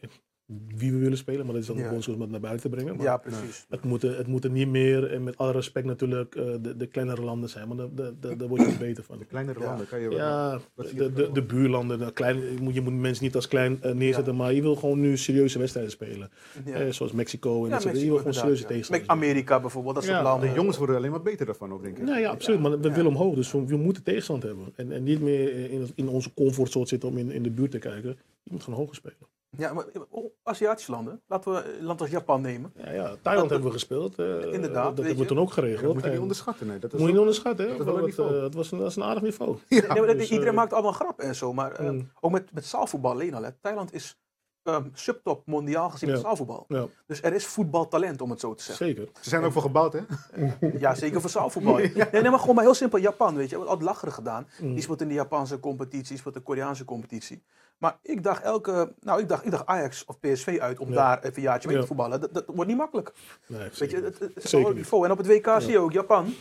wie 0.77 0.93
we 0.93 0.99
willen 0.99 1.19
spelen, 1.19 1.45
maar 1.45 1.55
dat 1.55 1.63
is 1.63 1.69
dan 1.69 1.77
Ja. 1.77 1.91
bondscoach 1.91 2.15
om 2.15 2.21
het 2.21 2.31
naar 2.31 2.41
buiten 2.41 2.71
te 2.71 2.77
brengen. 2.77 2.97
Maar 2.97 3.05
ja, 3.05 3.17
precies. 3.17 3.67
het, 3.69 3.85
moeten, 3.85 4.17
het 4.17 4.27
moeten 4.27 4.53
niet 4.53 4.69
meer, 4.69 5.13
en 5.13 5.25
met 5.25 5.37
alle 5.37 5.53
respect 5.53 5.87
natuurlijk, 5.87 6.35
eh, 6.35 6.45
de, 6.61 6.77
de 6.77 6.87
kleinere 6.87 7.23
landen 7.23 7.49
zijn, 7.49 7.69
maar 7.69 7.77
daar, 7.77 8.49
word 8.49 8.61
je 8.61 8.77
beter 8.79 9.05
van. 9.05 9.19
De 9.19 9.25
kleinere 9.25 9.61
Ja. 9.61 9.67
landen 9.67 9.87
kan 9.89 10.01
je 10.01 10.09
wel. 10.09 10.19
Ja, 10.19 10.61
de, 10.75 11.05
er 11.05 11.15
de, 11.15 11.33
de 11.33 11.43
buurlanden, 11.43 11.99
de 11.99 12.13
kleine, 12.13 12.41
je, 12.53 12.61
moet, 12.61 12.75
je 12.75 12.81
moet 12.81 12.93
mensen 12.93 13.25
niet 13.25 13.35
als 13.35 13.49
klein 13.49 13.83
eh, 13.83 13.93
neerzetten, 13.93 14.37
maar 14.37 14.53
je 14.53 14.63
wil 14.63 14.75
gewoon 14.77 15.01
nu 15.01 15.17
serieuze 15.17 15.59
wedstrijden 15.59 15.93
spelen. 15.93 16.31
Ja. 16.65 16.75
Eh, 16.75 16.93
zoals 16.93 17.13
Mexico 17.13 17.59
en 17.59 17.65
Ja, 17.65 17.69
dat 17.71 17.83
soort 17.83 17.85
dingen. 17.95 18.07
Je 18.07 18.13
wil 18.13 18.19
gewoon 18.19 18.35
serieuze 18.35 18.63
ja. 18.63 18.69
tegenstanders. 18.69 19.11
Amerika 19.11 19.61
bijvoorbeeld, 19.61 19.95
dat 19.95 20.05
soort 20.05 20.17
Ja, 20.17 20.23
landen. 20.23 20.49
De 20.49 20.55
jongens 20.55 20.77
worden 20.77 20.97
alleen 20.97 21.11
maar 21.11 21.23
beter 21.23 21.47
daarvan 21.47 21.73
ook, 21.73 21.83
denk 21.83 21.99
ik. 21.99 22.05
Nou 22.05 22.21
ja, 22.21 22.31
absoluut. 22.31 22.61
Maar 22.61 22.81
we 22.81 22.89
Ja. 22.89 22.95
willen 22.95 23.11
omhoog. 23.11 23.35
Dus 23.35 23.53
we, 23.53 23.65
we 23.67 23.77
moeten 23.77 24.03
tegenstand 24.03 24.43
hebben. 24.43 24.65
En, 24.77 24.93
en 24.93 25.03
niet 25.03 25.21
meer 25.21 25.71
in, 25.71 25.89
in 25.95 26.09
onze 26.09 26.35
comfortzone 26.35 26.87
zitten 26.87 27.09
om 27.09 27.19
in, 27.19 27.31
in 27.31 27.43
de 27.43 27.51
buurt 27.51 27.71
te 27.71 27.79
kijken. 27.79 28.19
Je 28.43 28.51
moet 28.53 28.63
gewoon 28.63 28.79
hoger 28.79 28.95
spelen. 28.95 29.17
Ja, 29.57 29.73
maar 29.73 29.85
oh, 30.11 30.33
Aziatische 30.43 30.91
landen, 30.91 31.23
laten 31.27 31.53
we 31.53 31.77
een 31.79 31.85
land 31.85 32.01
als 32.01 32.11
Japan 32.11 32.41
nemen. 32.41 32.73
Ja, 32.77 32.91
ja 32.93 33.15
Thailand 33.23 33.51
hebben 33.51 33.69
we 33.69 33.73
gespeeld. 33.75 34.19
eh, 34.19 34.27
Inderdaad, 34.27 34.85
Dat, 34.85 34.97
dat 34.97 35.05
hebben 35.05 35.23
we 35.23 35.29
toen 35.29 35.39
ook 35.39 35.45
Dat 35.45 35.55
geregeld. 35.55 35.93
moet 35.95 36.03
je 36.03 36.07
niet 36.07 36.17
En- 36.17 36.23
onderschatten. 36.23 36.67
Nee. 36.67 36.79
Dat 36.79 36.93
is 36.93 36.99
moet 36.99 37.09
je 37.09 37.15
niet 37.15 37.23
ook- 37.23 37.29
onderschatten. 37.29 37.69
Hè? 37.71 37.77
dat 37.77 37.87
Dat, 38.17 38.27
eh, 38.35 38.41
dat, 38.41 38.55
was 38.55 38.71
een, 38.73 38.79
dat 38.79 38.89
is 38.91 38.97
een 38.97 39.03
aardig 39.03 39.23
niveau. 39.23 39.57
Ja. 39.69 39.87
Maar 39.87 40.07
dat- 40.07 40.17
dus, 40.19 40.31
iedereen 40.31 40.53
eh, 40.53 40.59
maakt 40.59 40.73
allemaal 40.73 40.93
grap 40.93 41.21
en 41.21 41.35
zo, 41.37 41.53
maar 41.53 41.73
eh, 41.73 41.91
Mm. 41.91 42.11
ook 42.21 42.31
met, 42.31 42.53
met 42.53 42.65
zaalvoetbal 42.67 43.11
alleen 43.11 43.35
al. 43.35 43.43
Hè. 43.43 43.53
Thailand 43.53 43.93
is 43.93 44.19
ehm, 44.69 44.89
subtop 44.93 45.43
mondiaal 45.47 45.91
gezien 45.91 46.09
met 46.09 46.19
Ja. 46.19 46.25
zaalvoetbal. 46.25 46.65
Ja, 46.69 46.87
Dus 47.07 47.23
er 47.23 47.33
is 47.35 47.47
voetbaltalent, 47.47 48.21
om 48.21 48.31
het 48.31 48.41
zo 48.41 48.55
te 48.55 48.63
zeggen. 48.63 48.87
zeker. 48.87 49.09
Ze 49.21 49.29
zijn 49.29 49.41
er 49.41 49.47
ook 49.47 49.53
voor 49.53 49.63
gebouwd, 49.63 49.93
hè? 49.93 50.01
Ja, 50.79 50.95
zeker 50.95 51.21
voor 51.21 51.31
zaalvoetbal. 51.31 51.75
nee, 51.79 51.93
nee, 52.13 52.31
maar 52.31 52.39
gewoon 52.39 52.55
maar 52.55 52.65
heel 52.65 52.75
simpel. 52.75 52.99
Japan, 52.99 53.35
weet 53.37 53.49
je, 53.51 53.55
wordt 53.57 53.71
altijd 53.71 53.89
lacherig 53.91 54.15
gedaan. 54.15 54.49
Mm. 54.61 54.73
Die 54.75 54.83
speelt 54.83 55.01
in 55.01 55.09
de 55.09 55.15
Japanse 55.15 55.61
competitie, 55.61 56.09
die 56.09 56.19
speelt 56.19 56.35
in 56.35 56.41
de 56.41 56.47
Koreaanse 56.47 56.85
competitie. 56.85 57.43
Maar 57.79 57.99
ik 58.03 58.23
dacht 58.23 58.43
elke, 58.43 58.95
nou 59.01 59.21
ik 59.21 59.29
dacht, 59.29 59.45
ik 59.45 59.51
dacht 59.51 59.67
Ajax 59.67 60.05
of 60.05 60.21
PSV 60.21 60.59
uit 60.61 60.79
om 60.79 60.89
Ja. 60.89 60.95
daar 60.95 61.19
even 61.19 61.37
een 61.37 61.43
jaartje 61.43 61.69
mee 61.69 61.77
Ja. 61.77 61.83
te 61.83 61.89
voetballen. 61.89 62.21
Dat, 62.21 62.35
dat 62.35 62.45
wordt 62.47 62.69
niet 62.69 62.79
makkelijk. 62.79 63.13
Nee, 63.47 63.59
Weet 63.61 63.71
je, 63.71 63.77
zeker. 63.77 64.05
het, 64.05 64.19
het 64.19 64.45
is 64.45 64.53
een 64.53 64.75
niveau. 64.75 65.05
En 65.05 65.11
op 65.11 65.19
het 65.19 65.27
WK 65.27 65.55
zie 65.59 65.71
je 65.71 65.79
ook 65.79 65.93
Japan 65.93 66.35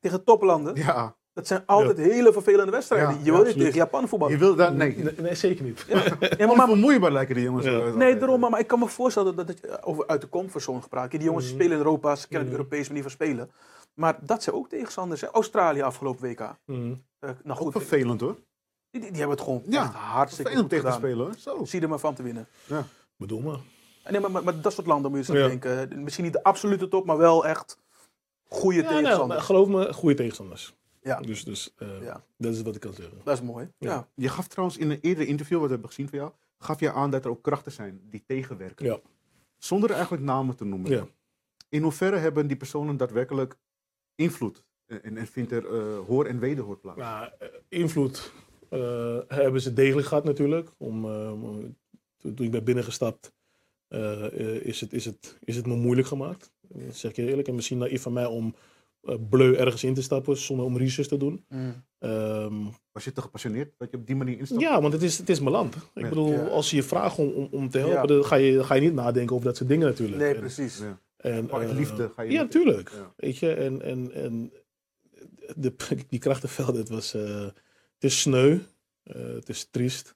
tegen 0.00 0.24
toplanden. 0.24 0.74
Ja. 0.74 1.14
Dat 1.34 1.46
zijn 1.46 1.62
altijd 1.66 1.96
hele 1.98 2.32
vervelende 2.32 2.70
wedstrijden. 2.72 3.08
Ja, 3.08 3.18
je 3.18 3.24
ja, 3.24 3.32
wil 3.32 3.44
niet 3.44 3.56
tegen 3.56 3.74
Japan 3.74 4.08
voetballen. 4.08 4.34
Je 4.34 4.40
wil 4.40 4.54
daar... 4.54 4.74
Nee. 4.74 4.96
Nee, 4.96 5.14
nee, 5.18 5.34
zeker 5.34 5.64
niet. 5.64 5.84
Ja, 5.88 6.46
maar, 6.46 6.48
Onvermoeibaar 6.60 7.12
lijken 7.12 7.34
die 7.34 7.44
jongens. 7.44 7.64
Ja. 7.66 7.88
Nee, 7.94 8.16
daarom, 8.16 8.40
maar, 8.40 8.50
maar 8.50 8.60
ik 8.60 8.66
kan 8.66 8.78
me 8.78 8.86
voorstellen 8.88 9.36
dat 9.36 9.48
het 9.48 9.60
eh, 9.66 9.74
over 9.80 10.06
uit 10.06 10.20
de 10.20 10.28
comfortzone 10.28 10.82
gepraat. 10.82 11.10
Die 11.10 11.20
jongens 11.20 11.44
Mhm. 11.44 11.54
spelen 11.54 11.72
in 11.72 11.78
Europa, 11.78 12.16
ze 12.16 12.28
kennen 12.28 12.48
de 12.48 12.54
Mhm. 12.54 12.60
Europese 12.62 12.88
manier 12.88 13.02
van 13.02 13.10
spelen. 13.12 13.50
Maar 13.94 14.18
dat 14.20 14.42
zijn 14.42 14.56
ook 14.56 14.68
tegenstanders. 14.68 15.20
hè. 15.20 15.26
Australië 15.28 15.82
afgelopen 15.82 16.28
WK. 16.28 16.56
Mm. 16.66 17.02
Eh, 17.18 17.30
nou 17.44 17.58
Ook 17.58 17.64
goed, 17.64 17.72
vervelend, 17.72 18.20
hoor. 18.20 18.36
die, 18.90 19.00
die, 19.00 19.10
die 19.10 19.18
hebben 19.18 19.36
het 19.36 19.46
gewoon 19.46 19.62
Ja, 19.68 19.82
echt 19.82 19.92
hartstikke 19.92 20.50
Vervelend 20.50 20.60
goed 20.60 20.82
tegen 20.82 21.00
te 21.00 21.06
spelen, 21.06 21.26
hoor. 21.26 21.34
Zo. 21.58 21.64
Zie 21.64 21.80
er 21.80 21.88
maar 21.88 21.98
van 21.98 22.14
te 22.14 22.22
winnen. 22.22 22.48
Bedoel 23.16 23.40
maar. 23.40 23.58
En 24.02 24.12
Nee, 24.12 24.20
maar, 24.20 24.30
maar, 24.30 24.44
maar 24.44 24.60
dat 24.60 24.72
soort 24.72 24.86
landen 24.86 25.10
moet 25.10 25.26
je 25.26 25.32
eens 25.32 25.42
aan 25.42 25.50
Ja. 25.50 25.58
denken. 25.60 26.02
Misschien 26.02 26.24
niet 26.24 26.32
de 26.32 26.42
absolute 26.42 26.88
top, 26.88 27.06
maar 27.06 27.16
wel 27.16 27.46
echt 27.46 27.78
goede 28.48 28.76
Ja, 28.76 28.82
nou, 28.82 28.92
maar 28.94 29.02
tegenstanders. 29.02 29.44
geloof 29.44 29.68
me, 29.68 29.92
goede 29.92 30.14
tegenstanders. 30.14 30.74
Ja. 31.04 31.20
Dus, 31.20 31.44
dus 31.44 31.74
eh, 31.76 32.02
Ja. 32.02 32.24
dat 32.36 32.54
is 32.54 32.62
wat 32.62 32.74
ik 32.74 32.80
kan 32.80 32.92
zeggen. 32.94 33.18
Dat 33.24 33.38
is 33.38 33.44
mooi. 33.44 33.68
Ja. 33.78 33.90
Ja. 33.90 34.08
Je 34.14 34.28
gaf 34.28 34.48
trouwens 34.48 34.78
in 34.78 34.90
een 34.90 34.98
eerder 35.00 35.26
interview, 35.26 35.56
wat 35.56 35.66
we 35.66 35.72
hebben 35.72 35.90
gezien 35.90 36.08
van 36.08 36.18
jou, 36.18 36.32
gaf 36.58 36.80
je 36.80 36.92
aan 36.92 37.10
dat 37.10 37.24
er 37.24 37.30
ook 37.30 37.42
krachten 37.42 37.72
zijn 37.72 38.00
die 38.10 38.22
tegenwerken. 38.26 38.86
Ja. 38.86 38.98
Zonder 39.58 39.90
eigenlijk 39.90 40.22
namen 40.22 40.56
te 40.56 40.64
noemen. 40.64 40.90
Ja. 40.90 41.06
In 41.68 41.82
hoeverre 41.82 42.16
hebben 42.16 42.46
die 42.46 42.56
personen 42.56 42.96
daadwerkelijk 42.96 43.56
invloed? 44.14 44.64
En, 44.86 45.16
en 45.16 45.26
vindt 45.26 45.52
er 45.52 45.66
eh, 45.74 45.98
hoor 46.06 46.26
en 46.26 46.38
wederhoor 46.38 46.78
plaats? 46.78 46.98
Nou, 46.98 47.30
eh, 47.38 47.48
invloed 47.68 48.32
eh, 48.68 49.18
hebben 49.28 49.60
ze 49.60 49.72
degelijk 49.72 50.06
gehad 50.06 50.24
natuurlijk. 50.24 50.70
Om, 50.76 51.04
eh, 51.04 51.30
toen, 52.16 52.34
toen 52.34 52.46
ik 52.46 52.50
ben 52.50 52.64
binnengestapt, 52.64 53.32
eh, 53.88 54.24
eh, 54.40 54.62
is, 54.66 54.80
het, 54.80 54.92
is, 54.92 55.04
het, 55.04 55.38
is 55.40 55.56
het 55.56 55.66
me 55.66 55.74
moeilijk 55.76 56.08
gemaakt. 56.08 56.52
Dat 56.60 56.94
zeg 56.94 57.10
ik 57.10 57.16
je 57.16 57.26
eerlijk. 57.28 57.48
En 57.48 57.54
misschien 57.54 57.78
naïef 57.78 58.02
van 58.02 58.12
mij 58.12 58.26
om 58.26 58.54
eh 59.06 59.14
bleu 59.28 59.54
ergens 59.54 59.84
in 59.84 59.94
te 59.94 60.02
stappen 60.02 60.36
zonder 60.36 60.66
om 60.66 60.76
research 60.76 61.08
te 61.08 61.16
doen. 61.16 61.44
Mm. 61.48 61.84
Ehm, 61.98 62.54
Was 62.92 63.04
je 63.04 63.12
te 63.12 63.20
gepassioneerd 63.20 63.74
dat 63.78 63.90
je 63.90 63.96
op 63.96 64.06
die 64.06 64.16
manier 64.16 64.38
instapt? 64.38 64.60
ja, 64.60 64.80
want 64.80 64.92
het 64.92 65.02
is, 65.02 65.18
het 65.18 65.28
is 65.28 65.38
mijn 65.40 65.50
land. 65.52 65.74
Ik 65.74 66.02
Ja. 66.02 66.08
bedoel, 66.08 66.32
Ja. 66.32 66.44
als 66.44 66.68
ze 66.68 66.76
je 66.76 66.82
vragen 66.82 67.24
om, 67.24 67.32
om, 67.32 67.48
om 67.50 67.70
te 67.70 67.78
helpen, 67.78 67.96
Ja. 68.00 68.06
dan, 68.06 68.24
ga 68.24 68.36
je, 68.36 68.54
dan 68.54 68.64
ga 68.64 68.74
je 68.74 68.80
niet 68.80 68.94
nadenken 68.94 69.34
over 69.34 69.46
dat 69.46 69.56
soort 69.56 69.68
dingen 69.68 69.86
natuurlijk. 69.88 70.18
Nee, 70.20 70.34
En- 70.34 70.40
precies. 70.40 70.78
Ja. 70.78 71.00
En, 71.16 71.50
eh, 71.50 71.70
liefde 71.76 72.10
ga 72.14 72.22
je 72.22 72.32
Ja, 72.32 72.42
niet- 72.42 72.50
tuurlijk. 72.50 72.90
Ja. 72.90 73.12
Weet 73.16 73.38
je, 73.38 73.52
en, 73.54 73.82
en, 73.82 74.12
en 74.12 74.52
de, 75.56 75.74
die 76.08 76.18
krachtenvelden, 76.18 76.76
het 76.76 76.88
was, 76.88 77.14
eh, 77.14 77.42
het 77.94 78.04
is 78.04 78.20
sneu, 78.20 78.58
eh, 79.02 79.14
het 79.34 79.48
is 79.48 79.68
triest. 79.70 80.14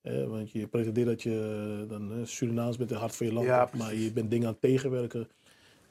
Eh, 0.00 0.24
want 0.26 0.50
je 0.50 0.66
pretendeert 0.66 1.06
dat 1.06 1.22
je 1.22 1.84
dan 1.88 2.12
eh, 2.12 2.16
Surinaams 2.24 2.76
bent 2.76 2.90
en 2.92 2.96
hart 2.98 3.16
voor 3.16 3.26
je 3.26 3.32
land 3.32 3.46
Ja, 3.46 3.58
hebt, 3.58 3.76
maar 3.76 3.94
je 3.94 4.12
bent 4.12 4.30
dingen 4.30 4.46
aan 4.46 4.52
het 4.52 4.60
tegenwerken. 4.60 5.28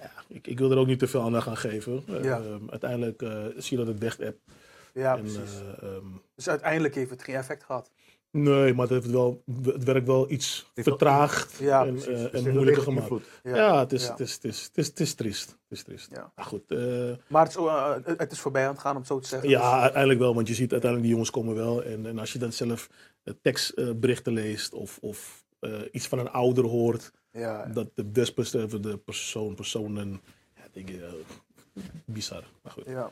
Ja, 0.04 0.24
ik, 0.28 0.48
ik 0.48 0.60
wil 0.60 0.72
er 0.72 0.78
ook 0.78 0.88
niet 0.88 1.00
te 1.00 1.08
veel 1.08 1.22
aan 1.22 1.42
gaan 1.42 1.58
geven. 1.58 2.04
Eh, 2.08 2.24
Ja. 2.24 2.38
ehm, 2.42 2.70
uiteindelijk 2.70 3.22
eh, 3.22 3.44
zie 3.58 3.78
je 3.78 3.86
dat 3.86 3.94
het 3.94 4.00
weg 4.04 4.18
hebt. 4.18 4.40
Ja, 4.94 5.16
en, 5.18 5.22
precies. 5.22 5.40
eh, 5.80 5.88
ehm, 5.90 6.06
Dus 6.36 6.50
uiteindelijk 6.50 6.96
heeft 6.96 7.10
het 7.10 7.24
geen 7.24 7.36
effect 7.36 7.64
gehad. 7.64 7.92
Nee, 8.32 8.74
maar 8.74 8.88
het, 8.88 8.90
heeft 9.02 9.12
wel, 9.12 9.44
het 9.64 9.84
werkt 9.84 10.08
wel 10.08 10.32
iets 10.32 10.70
Heeft 10.74 10.88
wel- 10.88 10.98
vertraagd 10.98 11.58
Ja, 11.58 11.86
en, 11.86 11.96
eh, 11.98 12.04
Dus 12.06 12.30
en 12.32 12.52
moeilijker 12.54 12.84
gemaakt. 12.84 13.10
Ja, 13.44 13.80
het, 13.80 13.92
is, 13.94 14.04
ja. 14.06 14.12
Het, 14.12 14.20
is, 14.20 14.34
het, 14.34 14.44
is, 14.44 14.64
het, 14.64 14.78
is, 14.78 14.88
het 14.88 15.00
is 15.00 15.14
triest. 15.14 15.50
Het 15.50 15.58
is 15.78 15.84
triest. 15.84 16.08
Ja. 16.12 16.32
Maar 16.36 16.46
goed, 16.46 16.72
eh, 16.72 16.80
Maar 17.28 17.46
het 17.46 17.56
is, 18.08 18.14
het- 18.18 18.32
is 18.32 18.40
voorbij 18.40 18.64
aan 18.68 18.72
het 18.72 18.80
gaan, 18.82 18.92
om 18.92 18.98
het 18.98 19.08
zo 19.08 19.20
te 19.20 19.28
zeggen. 19.28 19.50
ja, 19.50 19.82
uiteindelijk 19.82 20.20
wel, 20.20 20.36
want 20.36 20.48
je 20.48 20.54
ziet 20.54 20.72
uiteindelijk 20.72 21.02
die 21.02 21.12
jongens 21.12 21.30
komen 21.32 21.56
wel. 21.56 21.84
En, 21.84 22.06
en 22.06 22.20
als 22.20 22.34
je 22.34 22.40
dan 22.40 22.52
zelf 22.54 22.90
eh, 23.24 23.34
tekstberichten 23.42 24.34
leest 24.34 24.74
of, 24.74 24.98
of 25.02 25.46
eh, 25.60 25.72
iets 25.92 26.08
van 26.08 26.20
een 26.20 26.30
ouder 26.32 26.66
hoort, 26.66 27.02
Dus, 27.02 27.12
ja, 27.34 27.66
dat 27.66 27.90
de 27.96 28.12
desbetreffende 28.12 28.90
de 28.90 28.98
persoon, 28.98 29.56
personen, 29.56 30.22
ja, 30.56 30.64
denk 30.72 30.90
je, 30.90 31.06
eh, 31.06 31.84
bizar. 32.06 32.44
Maar 32.62 32.72
goed, 32.72 32.86
ja. 32.86 33.12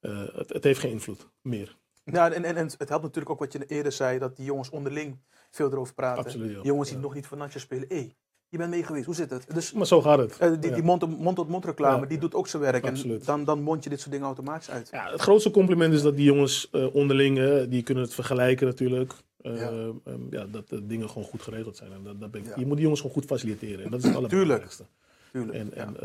eh, 0.00 0.22
het, 0.34 0.48
het 0.52 0.64
heeft 0.64 0.80
geen 0.80 0.90
invloed 0.90 1.28
meer. 1.42 1.76
Ja, 2.04 2.32
en, 2.32 2.44
en, 2.44 2.56
en 2.56 2.64
het 2.78 2.88
helpt 2.88 3.04
natuurlijk 3.04 3.30
ook 3.30 3.38
wat 3.38 3.52
je 3.52 3.66
eerder 3.66 3.92
zei, 3.92 4.18
dat 4.18 4.36
die 4.36 4.44
jongens 4.44 4.70
onderling 4.70 5.18
veel 5.50 5.70
erover 5.72 5.94
praten. 5.94 6.24
Absoluut, 6.24 6.50
ja. 6.50 6.60
Jongens 6.62 6.88
die 6.88 6.98
nog 6.98 7.14
niet 7.14 7.26
van 7.26 7.38
Natje 7.38 7.58
spelen. 7.58 7.88
Hé, 7.88 7.94
hey, 7.96 8.14
je 8.48 8.58
bent 8.58 8.70
mee 8.70 8.82
geweest, 8.84 9.04
hoe 9.06 9.14
zit 9.14 9.30
het? 9.30 9.54
Dus 9.54 9.72
Maar 9.72 9.86
zo 9.86 10.00
gaat 10.02 10.18
het. 10.18 10.38
eh, 10.38 10.50
die, 10.60 10.72
die 10.72 10.82
mond- 10.82 11.18
mond-tot-mond 11.18 11.64
reclame, 11.64 12.06
die 12.06 12.18
doet 12.18 12.34
ook 12.34 12.48
zijn 12.48 12.62
werk. 12.62 12.84
En 12.84 12.90
Absoluut. 12.90 13.24
dan, 13.24 13.44
dan 13.44 13.62
mond 13.62 13.84
je 13.84 13.90
dit 13.90 13.98
soort 14.00 14.10
dingen 14.10 14.26
automatisch 14.26 14.70
uit. 14.70 14.88
Ja, 14.92 15.10
het 15.10 15.20
grootste 15.20 15.50
compliment 15.50 15.94
is 15.94 16.02
dat 16.02 16.16
die 16.16 16.24
jongens 16.24 16.70
onderling, 16.92 17.64
die 17.68 17.82
kunnen 17.82 18.04
het 18.04 18.14
vergelijken 18.14 18.66
natuurlijk. 18.66 19.12
Eh, 19.42 19.56
Ja. 19.56 19.70
ehm, 20.04 20.20
ja, 20.30 20.46
dat 20.46 20.68
de 20.68 20.86
dingen 20.86 21.08
gewoon 21.08 21.24
goed 21.28 21.42
geregeld 21.42 21.76
zijn. 21.76 21.92
En 21.92 22.02
dat, 22.04 22.20
dat 22.20 22.30
ben 22.30 22.40
ik, 22.40 22.46
Ja. 22.46 22.52
Je 22.56 22.64
moet 22.66 22.72
die 22.74 22.82
jongens 22.82 23.00
gewoon 23.00 23.16
goed 23.16 23.26
faciliteren. 23.26 23.84
En 23.84 23.90
dat 23.90 24.00
is 24.00 24.06
het 24.06 24.16
allerbelangrijkste. 24.18 24.84
Tuurlijk. 25.32 25.58
En, 25.58 25.70
ja. 25.74 25.80
en 25.86 25.96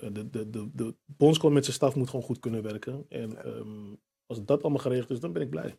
ehm, 0.00 0.12
de, 0.12 0.30
de, 0.30 0.50
de, 0.50 0.68
de 0.72 0.94
bondscoach 1.06 1.52
met 1.52 1.64
zijn 1.64 1.76
staf 1.76 1.94
moet 1.94 2.10
gewoon 2.10 2.24
goed 2.24 2.40
kunnen 2.40 2.62
werken. 2.62 3.06
En 3.08 3.44
ehm, 3.44 3.68
als 4.26 4.44
dat 4.44 4.62
allemaal 4.62 4.80
geregeld 4.80 5.10
is, 5.10 5.20
dan 5.20 5.32
ben 5.32 5.42
ik 5.42 5.50
blij. 5.50 5.76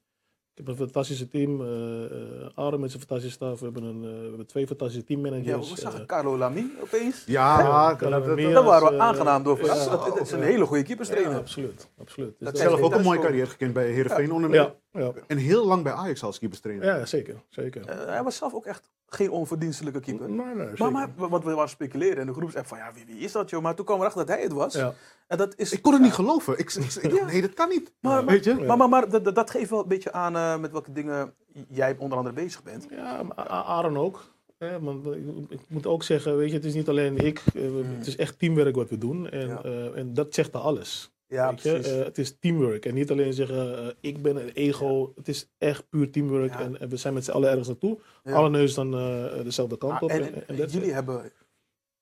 Ik 0.54 0.66
heb 0.66 0.68
een 0.68 0.76
fantastische 0.76 1.28
team. 1.28 1.62
eh 1.62 2.06
eh, 2.06 2.50
Aaron 2.56 2.80
met 2.80 2.90
zijn 2.92 3.02
fantastische 3.02 3.36
staf. 3.36 3.60
We 3.60 3.66
hebben, 3.66 3.84
een, 3.84 4.04
eh, 4.04 4.10
we 4.22 4.28
hebben 4.28 4.46
twee 4.48 4.68
fantastische 4.68 5.06
ja, 5.08 5.22
teammanagers. 5.22 5.70
we 5.70 5.76
eh, 5.76 5.82
zagen 5.92 6.06
Carlo 6.06 6.38
Lamy 6.38 6.66
opeens. 6.82 7.24
Ja, 7.26 7.94
kan 7.98 8.12
dat, 8.12 8.26
Daar 8.26 8.64
waren 8.64 8.92
we 8.94 9.00
aangenaam 9.00 9.44
door 9.44 9.66
ja. 9.66 9.74
Het- 10.06 10.22
is 10.22 10.32
een 10.32 10.40
ja. 10.40 10.46
hele 10.46 10.66
goede 10.66 10.82
ja, 10.82 10.88
keeperstrainer. 10.88 11.36
absoluut. 11.38 11.90
absoluut. 11.98 12.36
Dus 12.40 12.48
Dat 12.48 12.58
zelf 12.58 12.82
ook 12.82 12.94
een 12.94 13.04
mooie 13.04 13.20
carrière 13.20 13.48
gekend 13.48 13.74
bij 13.74 13.92
Heerenveen 13.92 14.32
onder 14.32 14.54
ja, 14.54 14.76
ja, 14.96 15.12
En 15.28 15.38
heel 15.38 15.66
lang 15.68 15.84
bij 15.84 15.94
Ajax 15.94 16.24
als 16.24 16.40
keeperstrainer. 16.40 16.86
ja, 16.86 17.06
zeker. 17.06 17.36
zeker. 17.50 17.86
Eh, 17.88 18.06
hij 18.06 18.24
was 18.24 18.36
zelf 18.38 18.54
ook 18.54 18.66
echt 18.66 18.90
geen 19.08 19.30
onverdienstelijke 19.32 20.00
keeper. 20.00 20.30
Nee, 20.30 20.56
nee, 20.56 20.68
Maar, 20.78 20.92
maar 20.92 21.30
wat 21.30 21.44
we 21.44 21.54
waren 21.54 21.70
speculeren 21.70 22.18
in 22.18 22.26
de 22.28 22.34
groepsapp 22.34 22.66
van 22.68 22.78
ja, 22.78 22.92
wie, 22.94 23.06
wie 23.06 23.18
is 23.18 23.32
dat 23.32 23.50
joh? 23.50 23.62
Maar 23.62 23.76
toen 23.76 23.86
kwam 23.86 23.98
we 23.98 24.04
erachter 24.04 24.26
dat 24.26 24.36
hij 24.36 24.44
het 24.44 24.54
was. 24.54 24.74
Ja. 24.74 24.94
En 25.28 25.38
dat 25.38 25.54
is, 25.58 25.72
Ik 25.72 25.82
kon 25.82 25.94
het 25.94 26.02
niet 26.02 26.14
geloven. 26.14 26.54
Ik, 26.60 26.74
ik, 26.74 26.94
ik 27.02 27.10
dacht, 27.12 27.32
nee, 27.32 27.42
dat 27.42 27.54
kan 27.54 27.70
niet. 27.70 27.92
Maar, 28.00 28.24
maar, 28.24 28.34
Weet 28.34 28.44
je? 28.44 28.54
maar, 28.54 28.78
maar, 28.78 28.90
maar 28.90 29.10
dat, 29.10 29.36
dat- 29.36 29.50
geeft 29.50 29.70
wel 29.70 29.82
een 29.82 29.88
beetje 29.88 30.12
aan 30.12 30.36
eh, 30.36 30.58
met 30.60 30.72
welke 30.72 30.92
dingen 30.92 31.34
jij 31.68 31.96
onder 32.00 32.18
andere 32.18 32.36
bezig 32.36 32.64
bent. 32.64 32.88
Ja, 32.90 33.24
maar 33.24 33.36
Aaron 33.48 33.98
ook. 33.98 34.34
Hè, 34.58 34.80
want 34.80 35.06
ik, 35.06 35.24
ik 35.50 35.60
moet 35.68 35.86
ook 35.86 36.04
zeggen, 36.04 36.38
weet 36.38 36.50
je, 36.50 36.56
het 36.56 36.66
is 36.66 36.74
niet 36.74 36.90
alleen 36.90 37.18
ik. 37.18 37.38
eh, 37.46 37.54
we- 37.54 37.84
Het 37.98 38.08
is 38.08 38.16
echt 38.16 38.40
teamwerk 38.40 38.76
wat 38.76 38.90
we 38.90 38.98
doen. 38.98 39.30
En, 39.30 39.48
Ja. 39.48 39.62
eh, 39.64 39.98
en 39.98 40.14
dat 40.14 40.34
zegt 40.34 40.56
al 40.56 40.62
alles. 40.62 41.12
Ja, 41.28 41.52
precies. 41.52 41.88
Eh, 41.92 42.04
het 42.04 42.18
is 42.18 42.38
teamwork. 42.40 42.86
En 42.86 42.94
niet 42.94 43.12
alleen 43.12 43.34
zeggen, 43.34 43.78
eh, 43.88 43.94
ik 44.00 44.22
ben 44.22 44.36
een 44.36 44.50
ego. 44.50 45.12
Het 45.16 45.28
is 45.28 45.50
echt 45.58 45.90
puur 45.90 46.12
teamwork. 46.12 46.52
Ja. 46.54 46.60
En, 46.60 46.80
en 46.80 46.90
we 46.90 46.98
zijn 46.98 47.14
met 47.14 47.24
z'n 47.26 47.32
allen 47.32 47.50
ergens 47.50 47.68
naartoe. 47.68 48.00
Ja. 48.24 48.34
Alle 48.34 48.50
neus 48.50 48.74
dan 48.74 48.94
eh, 48.98 49.44
dezelfde 49.44 49.78
kant 49.78 49.94
Ah, 49.94 50.02
op. 50.02 50.10
en, 50.10 50.44
jullie 50.68 50.94
hebben 50.94 51.32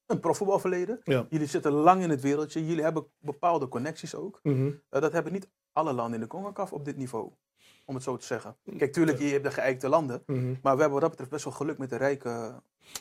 een 0.05 0.19
profvoetbalverleden. 0.19 0.99
Ja. 1.03 1.25
Jullie 1.29 1.47
zitten 1.47 1.71
lang 1.71 2.01
in 2.03 2.09
het 2.09 2.21
wereldje. 2.21 2.65
Jullie 2.65 2.83
hebben 2.83 3.05
bepaalde 3.19 3.67
connecties 3.67 4.15
ook. 4.15 4.39
Mhm. 4.43 4.71
Dat 4.89 5.11
hebben 5.11 5.33
niet 5.33 5.47
alle 5.71 5.93
landen 5.93 6.13
in 6.13 6.19
de 6.19 6.27
CONCACAF 6.27 6.73
op 6.73 6.85
dit 6.85 6.97
niveau. 6.97 7.31
Om 7.85 7.95
het 7.95 8.03
zo 8.03 8.17
te 8.17 8.25
zeggen. 8.25 8.55
Kijk, 8.77 8.93
tuurlijk, 8.93 9.19
je 9.19 9.25
hebt 9.25 9.43
de 9.43 9.51
geëikte 9.51 9.89
landen. 9.89 10.23
Mhm. 10.25 10.45
Maar 10.61 10.75
we 10.75 10.81
hebben 10.81 10.89
wat 10.91 11.01
dat 11.01 11.09
betreft 11.09 11.31
best 11.31 11.43
wel 11.43 11.53
geluk 11.53 11.77
met 11.77 11.89
de 11.89 11.95
rijke 11.97 12.29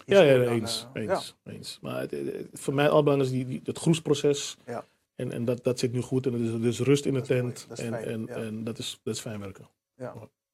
Ja, 0.04 0.20
ja, 0.20 0.40
eens. 0.42 0.86
eens, 0.92 1.36
eens. 1.44 1.78
Maar 1.82 2.00
het, 2.00 2.10
het- 2.10 2.32
het- 2.32 2.48
voor 2.52 2.74
mij 2.74 2.88
al 2.88 3.02
belangrijk 3.02 3.32
is 3.32 3.36
die, 3.38 3.46
die, 3.46 3.60
het 3.64 3.78
groesproces. 3.78 4.56
Ja. 4.66 4.84
En, 5.14 5.32
en 5.32 5.44
dat, 5.44 5.64
dat 5.64 5.78
zit 5.78 5.92
nu 5.92 6.00
goed. 6.00 6.26
En 6.26 6.34
er 6.34 6.40
is, 6.40 6.78
is 6.78 6.80
rust 6.80 7.06
in 7.06 7.14
de 7.14 7.20
tent. 7.20 7.64
dat 7.68 7.78
is 7.78 7.84
en 7.84 7.92
fijn, 7.92 8.04
en, 8.04 8.24
ja. 8.26 8.34
en 8.34 8.64
dat, 8.64 8.78
is, 8.78 9.00
dat 9.02 9.14
is 9.14 9.20
fijn 9.20 9.40
werken. 9.40 9.68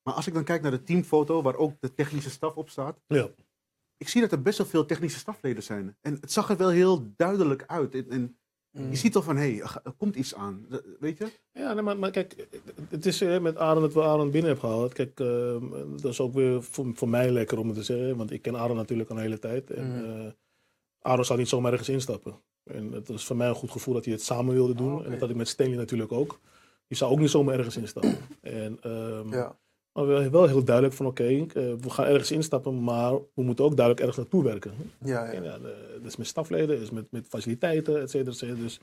Maar 0.02 0.14
als 0.16 0.26
ik 0.26 0.34
dan 0.34 0.44
kijk 0.44 0.62
naar 0.62 0.70
de 0.70 0.82
teamfoto, 0.82 1.42
waar 1.42 1.56
ook 1.56 1.72
de 1.80 1.94
technische 1.94 2.30
staf 2.30 2.54
op 2.56 2.70
staat. 2.70 3.00
Ja. 3.06 3.28
Ik 3.96 4.08
zie 4.08 4.20
dat 4.20 4.32
er 4.32 4.42
best 4.42 4.58
wel 4.58 4.66
veel 4.66 4.86
technische 4.86 5.18
stafleden 5.18 5.62
zijn. 5.62 5.96
En 6.00 6.18
het 6.20 6.32
zag 6.32 6.50
er 6.50 6.56
wel 6.56 6.68
heel 6.70 7.12
duidelijk 7.16 7.64
uit. 7.66 7.94
En, 7.94 8.10
en 8.10 8.36
Mm. 8.70 8.90
je 8.90 8.96
ziet 8.96 9.12
toch 9.12 9.24
van, 9.24 9.36
hé, 9.36 9.54
hey, 9.56 9.60
er 9.84 9.92
komt 9.96 10.16
iets 10.16 10.34
aan. 10.34 10.66
Weet 11.00 11.18
je? 11.18 11.26
Ja, 11.52 11.72
nee, 11.72 11.82
maar, 11.82 11.98
maar 11.98 12.10
kijk, 12.10 12.46
het 12.88 13.06
is 13.06 13.20
eh, 13.20 13.38
met 13.40 13.56
Aaron 13.56 13.82
dat 13.82 13.92
we 13.92 14.02
Aaron 14.02 14.30
binnen 14.30 14.50
hebben 14.50 14.70
gehaald. 14.70 14.92
Kijk, 14.92 15.20
eh, 15.20 15.56
dat 16.02 16.12
is 16.12 16.20
ook 16.20 16.34
weer 16.34 16.62
voor, 16.62 16.90
voor 16.94 17.08
mij 17.08 17.30
lekker 17.30 17.58
om 17.58 17.66
het 17.68 17.76
te 17.76 17.82
zeggen. 17.82 18.16
Want 18.16 18.30
ik 18.30 18.42
ken 18.42 18.56
Aaron 18.56 18.76
natuurlijk 18.76 19.10
al 19.10 19.16
een 19.16 19.22
hele 19.22 19.38
tijd. 19.38 19.70
En 19.70 19.88
Mhm. 19.90 20.04
eh, 20.20 20.32
Aaron 21.00 21.24
zou 21.24 21.38
niet 21.38 21.48
zomaar 21.48 21.70
ergens 21.72 21.88
instappen. 21.88 22.40
En 22.74 22.92
het 22.92 23.08
was 23.08 23.24
voor 23.24 23.36
mij 23.36 23.48
een 23.48 23.54
goed 23.54 23.70
gevoel 23.70 23.94
dat 23.94 24.04
hij 24.04 24.14
het 24.14 24.22
samen 24.22 24.54
wilde 24.54 24.74
doen. 24.74 24.94
Oh. 24.98 25.04
En 25.04 25.10
dat 25.10 25.20
had 25.20 25.30
ik 25.30 25.36
met 25.36 25.48
Stanley 25.48 25.76
natuurlijk 25.76 26.12
ook. 26.12 26.40
Die 26.86 26.96
zou 26.96 27.12
ook 27.12 27.18
niet 27.18 27.30
zomaar 27.30 27.58
ergens 27.58 27.76
instappen. 27.76 28.16
en, 28.40 28.78
ehm, 28.82 29.32
Ja. 29.32 29.56
Maar 29.92 30.06
wel, 30.06 30.30
wel 30.30 30.46
heel 30.46 30.64
duidelijk 30.64 30.94
van 30.96 31.06
oké, 31.06 31.24
eh, 31.24 31.46
we 31.54 31.90
gaan 31.90 32.04
ergens 32.06 32.30
instappen, 32.30 32.82
maar 32.84 33.12
we 33.34 33.42
moeten 33.42 33.64
ook 33.64 33.76
duidelijk 33.76 34.06
ergens 34.06 34.16
naartoe 34.16 34.42
werken. 34.50 34.72
Ja, 35.04 35.24
En 35.32 35.42
ja. 35.42 35.58
de- 35.58 35.96
dat 36.02 36.06
is 36.06 36.16
met 36.16 36.26
stafleden, 36.26 36.68
dat 36.68 36.78
is 36.80 36.90
met, 36.90 37.06
met 37.10 37.26
faciliteiten, 37.28 38.00
et 38.00 38.10
cetera, 38.10 38.30
et 38.30 38.36
cetera. 38.36 38.58
Dus 38.60 38.80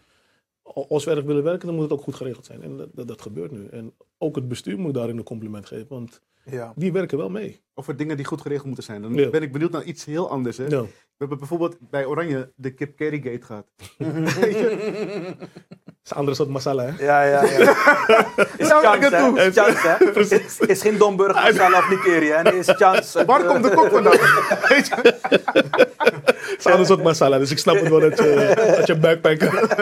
als 0.73 1.03
we 1.03 1.11
erg 1.11 1.23
willen 1.23 1.43
werken, 1.43 1.65
dan 1.65 1.75
moet 1.75 1.83
het 1.83 1.93
ook 1.93 2.01
goed 2.03 2.15
geregeld 2.15 2.45
zijn. 2.45 2.61
En 2.61 2.89
dat, 2.93 3.07
dat, 3.07 3.21
gebeurt 3.21 3.51
nu. 3.51 3.67
En 3.67 3.93
ook 4.17 4.35
het 4.35 4.47
bestuur 4.47 4.79
moet 4.79 4.93
daarin 4.93 5.17
een 5.17 5.23
compliment 5.23 5.65
geven, 5.65 5.87
want 5.89 6.21
ja. 6.45 6.73
die 6.75 6.91
werken 6.91 7.17
wel 7.17 7.29
mee. 7.29 7.61
Over 7.73 7.97
dingen 7.97 8.15
die 8.15 8.25
goed 8.25 8.41
geregeld 8.41 8.65
moeten 8.65 8.83
zijn. 8.83 9.01
Dan 9.01 9.13
Ja. 9.13 9.29
ben 9.29 9.41
ik 9.41 9.51
benieuwd 9.51 9.71
naar 9.71 9.83
iets 9.83 10.05
heel 10.05 10.29
anders. 10.29 10.57
Hè? 10.57 10.65
Ja. 10.65 10.81
We 10.81 10.89
hebben 11.17 11.37
bijvoorbeeld 11.37 11.77
bij 11.89 12.05
Oranje 12.05 12.51
de 12.55 12.73
Kip 12.73 12.95
Carry 12.97 13.21
Gate 13.21 13.45
gehad. 13.45 13.67
Het 16.05 16.13
is 16.13 16.19
een 16.19 16.25
andere 16.25 16.37
soort 16.37 16.49
masala, 16.49 16.83
hè? 16.83 17.05
Ja, 17.05 17.23
ja, 17.23 17.43
ja. 17.43 17.49
Is 18.57 18.67
chance, 18.67 18.87
hè? 18.87 19.09
naartoe. 19.09 19.39
Is 19.41 19.57
chance, 19.57 19.87
hè? 19.87 20.19
Is, 20.45 20.59
is 20.59 20.81
geen 20.81 20.97
Domburg, 20.97 21.33
masala 21.33 21.77
of 21.77 21.89
Nigeria. 21.89 22.41
Nee, 22.41 22.57
is 22.57 22.67
chance. 22.69 23.17
Het, 23.17 23.27
Waar 23.31 23.43
komt 23.43 23.63
de 23.63 23.69
kok 23.69 23.89
vandaan? 23.89 24.17
Weet 24.67 24.87
je? 24.87 24.95
Het 24.95 26.55
is 26.57 26.65
een 26.65 26.71
andere 26.71 26.85
soort 26.85 27.03
masala, 27.03 27.37
dus 27.37 27.51
ik 27.51 27.57
snap 27.57 27.75
het 27.75 27.89
wel 27.89 27.99
dat 27.99 28.17
je, 28.17 28.73
dat 28.77 28.87
je 28.87 28.95
buikpijn 28.97 29.37
krijgt. 29.37 29.77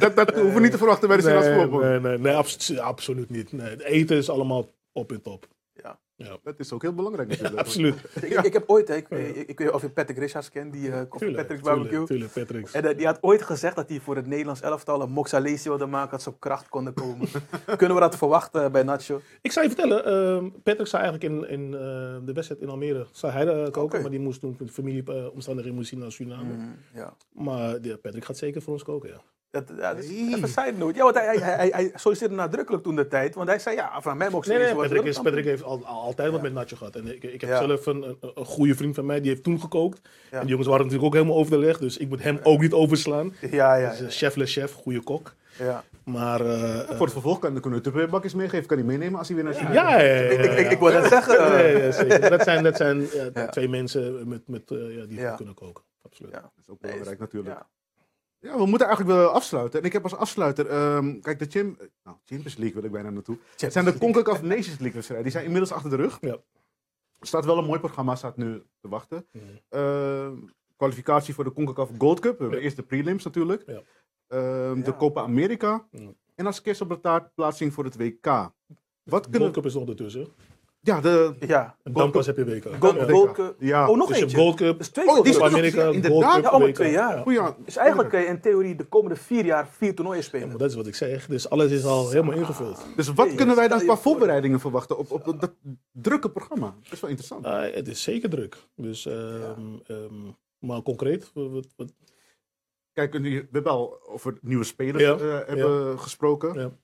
Dat, 0.00 0.16
dat 0.16 0.30
hoeven 0.34 0.54
we 0.54 0.60
niet 0.60 0.70
te 0.70 0.78
verwachten 0.78 1.08
bij 1.08 1.16
de 1.16 1.22
Nee, 1.22 1.42
Sinaaspop. 1.42 1.80
nee, 1.82 2.00
nee, 2.00 2.18
nee, 2.18 2.34
abso- 2.34 2.76
absoluut 2.80 3.30
niet. 3.30 3.52
Nee, 3.52 3.70
het 3.70 3.82
eten 3.82 4.16
is 4.16 4.30
allemaal 4.30 4.68
op 4.92 5.12
en 5.12 5.22
top. 5.22 5.46
Ja. 5.82 5.98
Ja, 6.18 6.36
Dat 6.42 6.58
is 6.58 6.72
ook 6.72 6.82
heel 6.82 6.94
belangrijk 6.94 7.28
natuurlijk. 7.28 7.56
absoluut. 7.58 7.94
Ik, 8.20 8.32
ik 8.32 8.52
heb 8.52 8.64
ooit, 8.66 8.88
ik, 8.88 9.08
ik, 9.08 9.36
ik 9.36 9.58
weet 9.58 9.58
niet 9.58 9.70
of 9.70 9.82
je 9.82 9.90
Patrick 9.90 10.18
Richards 10.18 10.50
kent, 10.50 10.72
die 10.72 10.90
eh 10.90 11.00
Koffie 11.08 11.18
Tuurlijk, 11.18 11.36
Patrick's 11.36 11.62
barbecue. 11.62 12.04
tuurlijk, 12.06 12.32
tuurlijk, 12.32 12.48
Patrick. 12.62 12.84
En 12.84 12.90
eh, 12.90 12.96
die 12.96 13.06
had 13.06 13.18
ooit 13.22 13.42
gezegd 13.42 13.76
dat 13.76 13.88
hij 13.88 14.00
voor 14.00 14.16
het 14.16 14.26
Nederlands 14.26 14.60
elftal 14.60 15.02
een 15.02 15.10
moxalesi 15.10 15.68
wilde 15.68 15.86
maken, 15.86 16.10
dat 16.10 16.22
ze 16.22 16.28
op 16.28 16.40
kracht 16.40 16.68
konden 16.68 16.94
komen. 16.94 17.28
Kunnen 17.76 17.96
we 17.96 18.02
dat 18.02 18.16
verwachten 18.16 18.72
bij 18.72 18.82
Nacho? 18.82 19.20
Ik 19.42 19.52
zou 19.52 19.66
je 19.68 19.72
vertellen, 19.74 20.04
ehm, 20.04 20.50
Patrick 20.62 20.86
zou 20.86 21.02
eigenlijk 21.02 21.34
in, 21.34 21.48
in 21.50 21.74
eh, 21.74 21.80
de 22.24 22.32
wedstrijd 22.32 22.60
in 22.60 22.68
Almere 22.68 23.06
zou 23.12 23.32
hij 23.32 23.46
eh, 23.46 23.70
koken, 23.70 24.00
maar 24.02 24.10
die 24.10 24.20
moest 24.20 24.40
toen 24.40 24.56
met 24.58 24.70
familieomstandigheden 24.70 25.74
moest 25.78 25.90
hij 25.90 26.00
naar 26.00 26.12
Suriname. 26.12 26.52
Mm, 26.52 26.76
ja. 26.94 27.16
Maar 27.32 27.78
ja, 27.82 27.96
Patrick 27.96 28.24
gaat 28.24 28.36
zeker 28.36 28.62
voor 28.62 28.72
ons 28.72 28.82
koken, 28.82 29.08
ja. 29.08 29.20
Dat, 29.50 29.64
ja, 29.78 29.94
dat 29.94 30.04
is 30.04 30.10
even 30.10 30.48
side 30.48 30.72
note. 30.76 30.96
Ja, 30.96 31.02
want 31.02 31.14
hij, 31.14 31.36
hij, 31.36 31.56
hij, 31.56 31.68
hij 31.72 31.90
solliciteerde 31.94 32.42
nadrukkelijk 32.42 32.82
toen 32.82 32.96
de 32.96 33.08
tijd. 33.08 33.34
Want 33.34 33.48
hij 33.48 33.58
zei, 33.58 33.76
ja, 33.76 34.00
van 34.00 34.16
mij 34.16 34.26
Nee, 34.26 34.34
moxalesi 34.34 34.64
nee, 34.64 34.74
was 34.74 34.86
Patrick, 34.86 35.04
is. 35.04 35.18
Patrick 35.20 35.44
heeft 35.44 35.62
al, 35.62 35.80
al- 35.84 36.02
altijd 36.02 36.28
wat 36.30 36.36
Ja. 36.36 36.42
met 36.42 36.52
Nacho 36.52 36.76
gehad. 36.76 36.96
En 36.96 37.06
ik, 37.14 37.22
ik 37.22 37.40
heb 37.40 37.50
Ja. 37.50 37.66
zelf 37.66 37.86
een, 37.86 38.02
een, 38.02 38.16
een 38.34 38.44
goede 38.44 38.74
vriend 38.74 38.94
van 38.94 39.06
mij, 39.06 39.20
die 39.20 39.30
heeft 39.30 39.42
toen 39.42 39.60
gekookt. 39.60 40.00
Ja. 40.02 40.34
En 40.36 40.40
die 40.40 40.48
jongens 40.48 40.68
waren 40.68 40.82
natuurlijk 40.84 41.14
ook 41.14 41.20
helemaal 41.20 41.38
over 41.40 41.52
de 41.52 41.58
leg, 41.66 41.78
dus 41.78 41.96
ik 41.96 42.08
moet 42.08 42.22
hem 42.22 42.38
ook 42.42 42.60
niet 42.60 42.72
overslaan. 42.72 43.34
Ja, 43.50 43.74
ja, 43.74 43.88
Dus, 43.90 43.98
ja. 43.98 44.04
eh, 44.04 44.10
chef 44.10 44.34
le 44.36 44.46
chef, 44.46 44.72
goede 44.72 45.02
kok. 45.02 45.34
ja. 45.58 45.84
Maar 46.04 46.40
eh, 46.40 46.80
eh, 46.80 46.88
Voor 46.88 47.04
het 47.04 47.12
vervolg 47.12 47.38
kan, 47.38 47.60
kunnen 47.60 47.82
we 47.82 47.90
de 47.90 48.06
bakjes 48.10 48.34
meegeven. 48.34 48.66
Kan 48.66 48.76
hij 48.76 48.86
meenemen 48.86 49.18
als 49.18 49.28
hij 49.28 49.36
weer 49.36 49.44
naar 49.44 49.54
ja, 49.54 49.58
China 49.58 49.72
ja, 49.72 49.98
ja, 50.00 50.14
ja, 50.14 50.30
Ik, 50.30 50.38
ik, 50.44 50.50
ik, 50.52 50.58
ja. 50.58 50.70
ik 50.70 50.78
wil 50.78 50.92
net 50.92 51.06
zeggen. 51.06 51.92
Zeker. 51.94 52.30
Dat 52.30 52.42
zijn, 52.42 52.62
dat 52.62 52.76
zijn 52.76 53.00
ja, 53.00 53.28
Ja. 53.34 53.46
twee 53.46 53.68
mensen 53.68 54.28
met, 54.28 54.48
met, 54.48 54.62
ja, 54.66 55.04
die 55.06 55.34
kunnen 55.36 55.54
koken. 55.54 55.84
Absoluut. 56.02 56.32
Ja. 56.32 56.40
Dat 56.40 56.50
is 56.62 56.68
ook 56.68 56.80
belangrijk 56.80 57.18
natuurlijk. 57.18 57.58
Ja. 58.40 58.56
We 58.58 58.66
moeten 58.66 58.86
eigenlijk 58.86 59.18
wel 59.18 59.28
afsluiten. 59.28 59.80
En 59.80 59.86
ik 59.86 59.92
heb 59.92 60.02
als 60.02 60.14
afsluiter, 60.14 60.66
ehm, 60.66 61.20
kijk, 61.20 61.38
de 61.38 61.46
Chim, 61.48 61.76
nou, 62.04 62.16
Champions 62.24 62.56
League 62.56 62.74
wil 62.74 62.84
ik 62.84 62.90
bijna 62.92 63.10
naartoe. 63.10 63.38
Het 63.56 63.72
zijn 63.72 63.84
de 63.84 63.98
CONCACAF 63.98 64.42
Nations 64.42 64.68
League 64.78 64.92
wedstrijden. 64.92 65.22
Die 65.24 65.32
zijn 65.32 65.44
inmiddels 65.44 65.72
achter 65.72 65.90
de 65.90 65.96
rug. 65.96 66.18
Ja. 66.20 66.36
Er 67.18 67.26
staat 67.26 67.44
wel 67.44 67.58
een 67.58 67.64
mooi 67.64 67.80
programma, 67.80 68.14
staat 68.16 68.36
nu 68.36 68.62
te 68.80 68.88
wachten. 68.88 69.26
Mhm. 69.32 69.44
Ehm, 69.68 70.34
kwalificatie 70.76 71.34
voor 71.34 71.44
de 71.44 71.52
CONCACAF 71.52 71.90
Gold 71.98 72.20
Cup. 72.20 72.32
We 72.36 72.40
hebben 72.40 72.58
Ja. 72.58 72.64
eerst 72.64 72.76
de 72.76 72.82
prelims 72.82 73.24
natuurlijk. 73.24 73.62
Ja. 73.66 73.82
Ehm, 74.26 74.82
De. 74.82 74.96
Copa 74.96 75.22
America. 75.22 75.88
En 76.34 76.46
als 76.46 76.60
kerst 76.62 76.80
op 76.80 76.88
de 76.88 77.00
taart 77.00 77.34
plaatsing 77.34 77.72
voor 77.72 77.84
het 77.84 77.96
WK. 77.96 78.26
Wat 78.26 78.52
De 79.02 79.20
kunnen 79.30 79.38
World 79.40 79.54
Cup 79.54 79.64
is 79.64 79.74
nog 79.74 79.88
ertussen. 79.88 80.26
Ja, 80.86 81.00
de... 81.00 81.34
Ja. 81.46 81.76
En 81.82 81.92
dan 81.92 82.10
pas 82.10 82.26
heb 82.26 82.36
je 82.36 82.44
WK. 82.44 82.64
Gold, 82.80 82.94
Ja. 82.96 83.04
Gold 83.08 83.32
Cup. 83.32 83.56
Ja. 83.58 83.88
Oh, 83.88 83.96
nog 83.96 84.08
Dus 84.08 84.16
je 84.16 84.22
eentje. 84.22 84.36
Gold 84.38 84.56
Cup, 84.56 84.78
Dus 84.78 84.88
twee 84.88 85.06
Oh, 85.08 85.14
die 85.22 85.32
is 85.32 85.38
Copa 85.38 85.48
nog- 85.50 85.64
ja, 85.64 85.82
Gold 85.82 85.94
inderdaad. 85.94 86.34
Cup, 86.34 86.42
Ja, 86.42 86.50
om 86.50 86.62
WK. 86.62 86.74
twee 86.74 86.90
jaar. 86.92 87.24
Dus 87.64 87.76
eigenlijk 87.76 88.08
kun 88.08 88.20
je 88.20 88.26
in 88.26 88.40
theorie 88.40 88.76
de 88.76 88.84
komende 88.84 89.16
vier 89.16 89.44
jaar 89.44 89.68
vier 89.68 89.94
toernooien 89.94 90.20
Ja, 90.20 90.26
spelen. 90.26 90.48
maar 90.48 90.58
dat 90.58 90.70
is 90.70 90.76
wat 90.76 90.86
ik 90.86 90.94
zeg. 90.94 91.26
Dus 91.26 91.50
alles 91.50 91.70
is 91.70 91.84
al 91.84 92.10
helemaal 92.10 92.34
ingevuld. 92.36 92.86
Dus 92.96 93.12
wat 93.12 93.34
kunnen 93.34 93.56
wij 93.56 93.68
dan 93.68 93.78
qua 93.78 93.86
voor. 93.86 93.96
voorbereidingen 93.98 94.60
verwachten 94.60 94.98
op, 94.98 95.10
op 95.10 95.40
dat 95.40 95.52
drukke 95.92 96.30
programma? 96.30 96.74
Dat 96.82 96.92
is 96.92 97.00
wel 97.00 97.10
interessant. 97.10 97.44
Ah, 97.46 97.74
het 97.74 97.88
is 97.88 98.02
zeker 98.02 98.30
druk. 98.30 98.56
Dus, 98.76 99.06
ehm, 99.06 99.60
ehm, 99.86 100.14
maar 100.58 100.82
concreet, 100.82 101.30
wat, 101.34 101.66
Kijk, 102.92 103.12
we 103.12 103.46
hebben 103.50 103.72
al 103.72 103.98
over 104.08 104.38
nieuwe 104.40 104.64
spelers 104.64 105.02
Ja, 105.02 105.14
eh, 105.16 105.48
hebben 105.48 105.98
gesproken. 105.98 106.78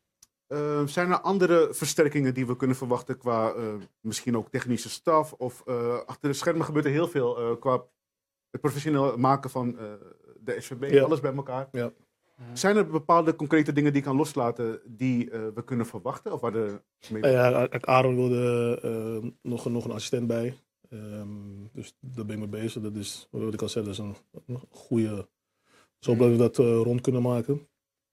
Eh, 0.52 0.86
zijn 0.86 1.10
er 1.10 1.20
andere 1.20 1.68
versterkingen 1.70 2.34
die 2.34 2.46
we 2.46 2.56
kunnen 2.56 2.76
verwachten 2.76 3.18
qua 3.18 3.52
eh, 3.52 3.74
misschien 4.00 4.36
ook 4.36 4.50
technische 4.50 4.90
staf? 4.90 5.32
Of 5.32 5.62
eh, 5.66 5.98
achter 6.06 6.28
de 6.28 6.34
schermen 6.34 6.64
gebeurt 6.64 6.84
er 6.84 6.90
heel 6.90 7.08
veel 7.08 7.38
eh, 7.38 7.60
qua 7.60 7.84
het 8.50 8.60
professioneel 8.60 9.16
maken 9.18 9.50
van 9.50 9.78
eh, 9.78 9.84
de 10.40 10.60
SVB, 10.60 10.90
Ja. 10.90 11.02
alles 11.02 11.20
bij 11.20 11.34
elkaar. 11.34 11.68
Ja. 11.72 11.92
Zijn 12.52 12.76
er 12.76 12.86
bepaalde 12.86 13.36
concrete 13.36 13.72
dingen 13.72 13.92
die 13.92 14.00
ik 14.00 14.06
kan 14.06 14.16
loslaten 14.16 14.80
die 14.84 15.30
eh, 15.30 15.40
we 15.54 15.64
kunnen 15.64 15.86
verwachten? 15.86 16.32
Of 16.32 16.40
waar 16.40 16.52
de 16.52 16.80
mee... 17.10 17.22
Nou 17.22 17.34
ja, 17.34 17.68
Aaron 17.80 18.16
wilde 18.16 19.32
nog, 19.42 19.64
een- 19.64 19.72
nog 19.72 19.84
een 19.84 19.90
assistent 19.90 20.26
bij. 20.26 20.58
Ehm, 20.90 21.28
dus 21.72 21.96
daar 22.00 22.24
ben 22.26 22.34
ik 22.42 22.50
mee 22.50 22.60
bezig. 22.62 22.82
Dat 22.82 22.94
is, 22.96 23.28
wat 23.30 23.54
ik 23.54 23.62
al 23.62 23.68
zei, 23.68 23.84
dat 23.84 23.92
is 23.94 23.98
een, 24.00 24.16
een 24.46 24.60
goede... 24.70 25.28
Zo 25.98 26.16
dat 26.16 26.28
we 26.30 26.36
dat 26.36 26.58
eh, 26.58 26.64
rond 26.82 27.00
kunnen 27.00 27.22
maken. 27.22 27.68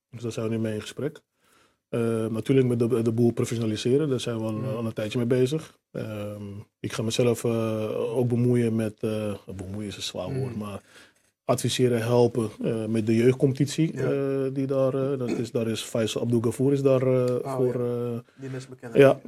Dus 0.10 0.22
daar 0.22 0.31
zijn 0.31 0.50
we 0.50 0.55
nu 0.55 0.62
mee 0.62 0.74
in 0.74 0.81
gesprek. 0.81 1.22
Ehm, 1.89 2.34
natuurlijk 2.34 2.67
met 2.67 2.79
de, 2.79 3.01
de 3.01 3.12
boel 3.12 3.31
professionaliseren, 3.31 4.10
daar 4.10 4.19
zijn 4.19 4.38
we 4.38 4.43
al, 4.43 4.62
al 4.77 4.86
een 4.86 4.93
tijdje 4.93 5.17
mee 5.17 5.27
bezig. 5.27 5.77
Ehm, 5.91 6.43
ik 6.79 6.93
ga 6.93 7.01
mezelf 7.03 7.43
eh, 7.43 8.17
ook 8.17 8.27
bemoeien 8.27 8.75
met, 8.75 8.93
eh, 9.00 9.34
bemoeien 9.55 9.88
is 9.88 9.96
een 9.96 10.01
zwaar 10.01 10.34
woord, 10.34 10.55
maar 10.55 10.81
adviseren, 11.46 12.01
helpen 12.01 12.50
eh, 12.63 12.86
met 12.86 13.05
de 13.05 13.15
jeugdcompetitie. 13.15 13.91
Ja. 13.98 14.12
eh, 14.12 14.53
die 14.53 14.67
daar, 14.67 14.93
eh, 15.12 15.19
dat 15.19 15.29
is, 15.29 15.51
daar 15.51 15.67
is 15.67 15.81
Faisal 15.81 16.22
Abdul 16.22 16.41
Gafour 16.41 16.72
is 16.74 16.81
daar 16.81 17.01
eh, 17.01 17.55
voor... 17.55 17.74
eh, 17.74 18.19
Die 18.41 18.50
is 18.58 18.67
bekend. 18.67 18.96
ja, 18.96 19.19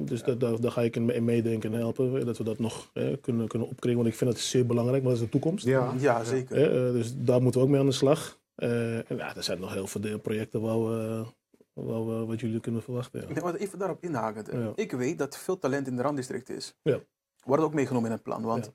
dus 0.00 0.22
daar, 0.22 0.38
daar, 0.38 0.60
daar 0.60 0.70
ga 0.72 0.82
ik 0.82 0.96
in, 0.96 1.10
in 1.14 1.24
meedenken 1.24 1.72
en 1.72 1.78
helpen. 1.78 2.18
eh, 2.18 2.24
Dat 2.26 2.38
we 2.38 2.44
dat 2.44 2.58
nog 2.58 2.90
eh, 2.92 3.04
kunnen, 3.20 3.48
kunnen 3.48 3.68
opkrijgen. 3.68 4.02
Want 4.02 4.12
ik 4.12 4.18
vind 4.18 4.30
dat 4.30 4.40
zeer 4.40 4.66
belangrijk, 4.66 5.02
want 5.02 5.14
dat 5.14 5.24
is 5.24 5.30
de 5.32 5.38
toekomst. 5.38 5.64
Ja. 5.64 5.94
Ja, 5.98 6.24
zeker. 6.24 6.56
Eh, 6.56 6.86
eh, 6.88 6.92
dus 6.92 7.12
daar 7.16 7.42
moeten 7.42 7.60
we 7.60 7.66
ook 7.66 7.72
mee 7.72 7.80
aan 7.82 7.86
de 7.86 7.92
slag. 7.92 8.38
Eh, 8.54 8.96
en 8.96 9.16
ja, 9.16 9.36
er 9.36 9.42
zijn 9.42 9.60
nog 9.60 9.72
heel 9.74 9.86
veel 9.86 10.18
projecten 10.18 10.60
waar 10.60 10.84
we, 10.84 11.22
wat 12.26 12.40
jullie 12.40 12.60
kunnen 12.60 12.82
verwachten. 12.82 13.20
Ik 13.22 13.28
Ja. 13.28 13.34
denk, 13.34 13.46
wat 13.46 13.54
even 13.56 13.78
daarop 13.78 14.02
inhaken. 14.02 14.60
Ja. 14.60 14.72
Ik 14.74 14.92
weet 14.92 15.18
dat 15.18 15.36
veel 15.38 15.58
talent 15.58 15.86
in 15.86 15.96
de 15.96 16.02
randdistrict 16.02 16.50
is. 16.50 16.74
Ja. 16.82 17.00
Wordt 17.44 17.62
ook 17.62 17.74
meegenomen 17.74 18.06
in 18.10 18.14
het 18.14 18.22
plan. 18.24 18.42
Want 18.42 18.72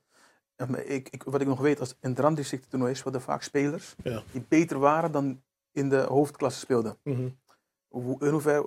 ehm, 0.55 0.73
ik, 0.75 1.09
ik, 1.09 1.23
wat 1.23 1.41
ik 1.41 1.47
nog 1.47 1.59
weet, 1.59 1.79
als 1.79 1.95
in 2.01 2.09
het 2.09 2.19
randdistrict 2.19 2.69
toernoois 2.69 3.03
worden 3.03 3.21
vaak 3.21 3.41
spelers 3.41 3.95
die 4.31 4.45
beter 4.47 4.79
waren 4.79 5.11
dan 5.11 5.41
in 5.71 5.89
de 5.89 5.99
hoofdklasse 5.99 6.59
speelden. 6.59 6.97
Mhm. 7.03 7.27
In 8.19 8.29
hoeverre 8.29 8.65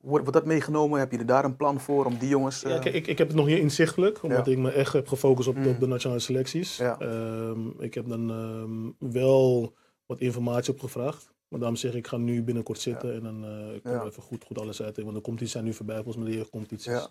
wordt 0.00 0.32
dat 0.32 0.44
meegenomen? 0.46 0.98
Heb 0.98 1.12
je 1.12 1.18
er 1.18 1.26
daar 1.26 1.44
een 1.44 1.56
plan 1.56 1.80
voor 1.80 2.04
om 2.04 2.18
die 2.18 2.28
jongens... 2.28 2.60
Ja, 2.60 2.68
eh, 2.68 2.80
kijk, 2.80 2.94
ik, 2.94 3.06
ik 3.06 3.18
heb 3.18 3.26
het 3.26 3.36
nog 3.36 3.46
niet 3.46 3.58
inzichtelijk, 3.58 4.22
omdat 4.22 4.46
Ja. 4.46 4.52
ik 4.52 4.58
me 4.58 4.70
echt 4.70 4.92
heb 4.92 5.08
gefocust 5.08 5.48
op, 5.48 5.56
Mm. 5.56 5.66
op 5.66 5.80
de 5.80 5.86
nationale 5.86 6.20
selecties. 6.20 6.76
Ja. 6.76 6.98
Ehm, 6.98 7.68
ik 7.78 7.94
heb 7.94 8.08
dan 8.08 8.30
ehm, 8.30 9.10
wel 9.12 9.74
wat 10.06 10.20
informatie 10.20 10.72
opgevraagd. 10.72 11.33
Maar 11.54 11.62
daarom 11.62 11.78
zeg 11.82 11.90
ik, 11.92 11.96
ik 11.98 12.06
ga 12.06 12.16
nu 12.16 12.42
binnenkort 12.42 12.78
zitten 12.80 13.14
en 13.14 13.22
dan 13.22 13.44
eh 13.44 13.74
ik 13.74 13.80
Ja. 13.84 14.04
even 14.04 14.22
goed, 14.22 14.44
goed 14.44 14.58
alles 14.58 14.82
uit. 14.82 14.96
Want 14.96 15.14
de 15.14 15.20
competities 15.20 15.52
zijn 15.52 15.64
nu 15.64 15.72
voorbij, 15.74 15.94
volgens 15.96 16.16
mij 16.16 16.26
de 16.26 16.36
jeugdcompetities. 16.36 16.92
Ja. 16.92 17.06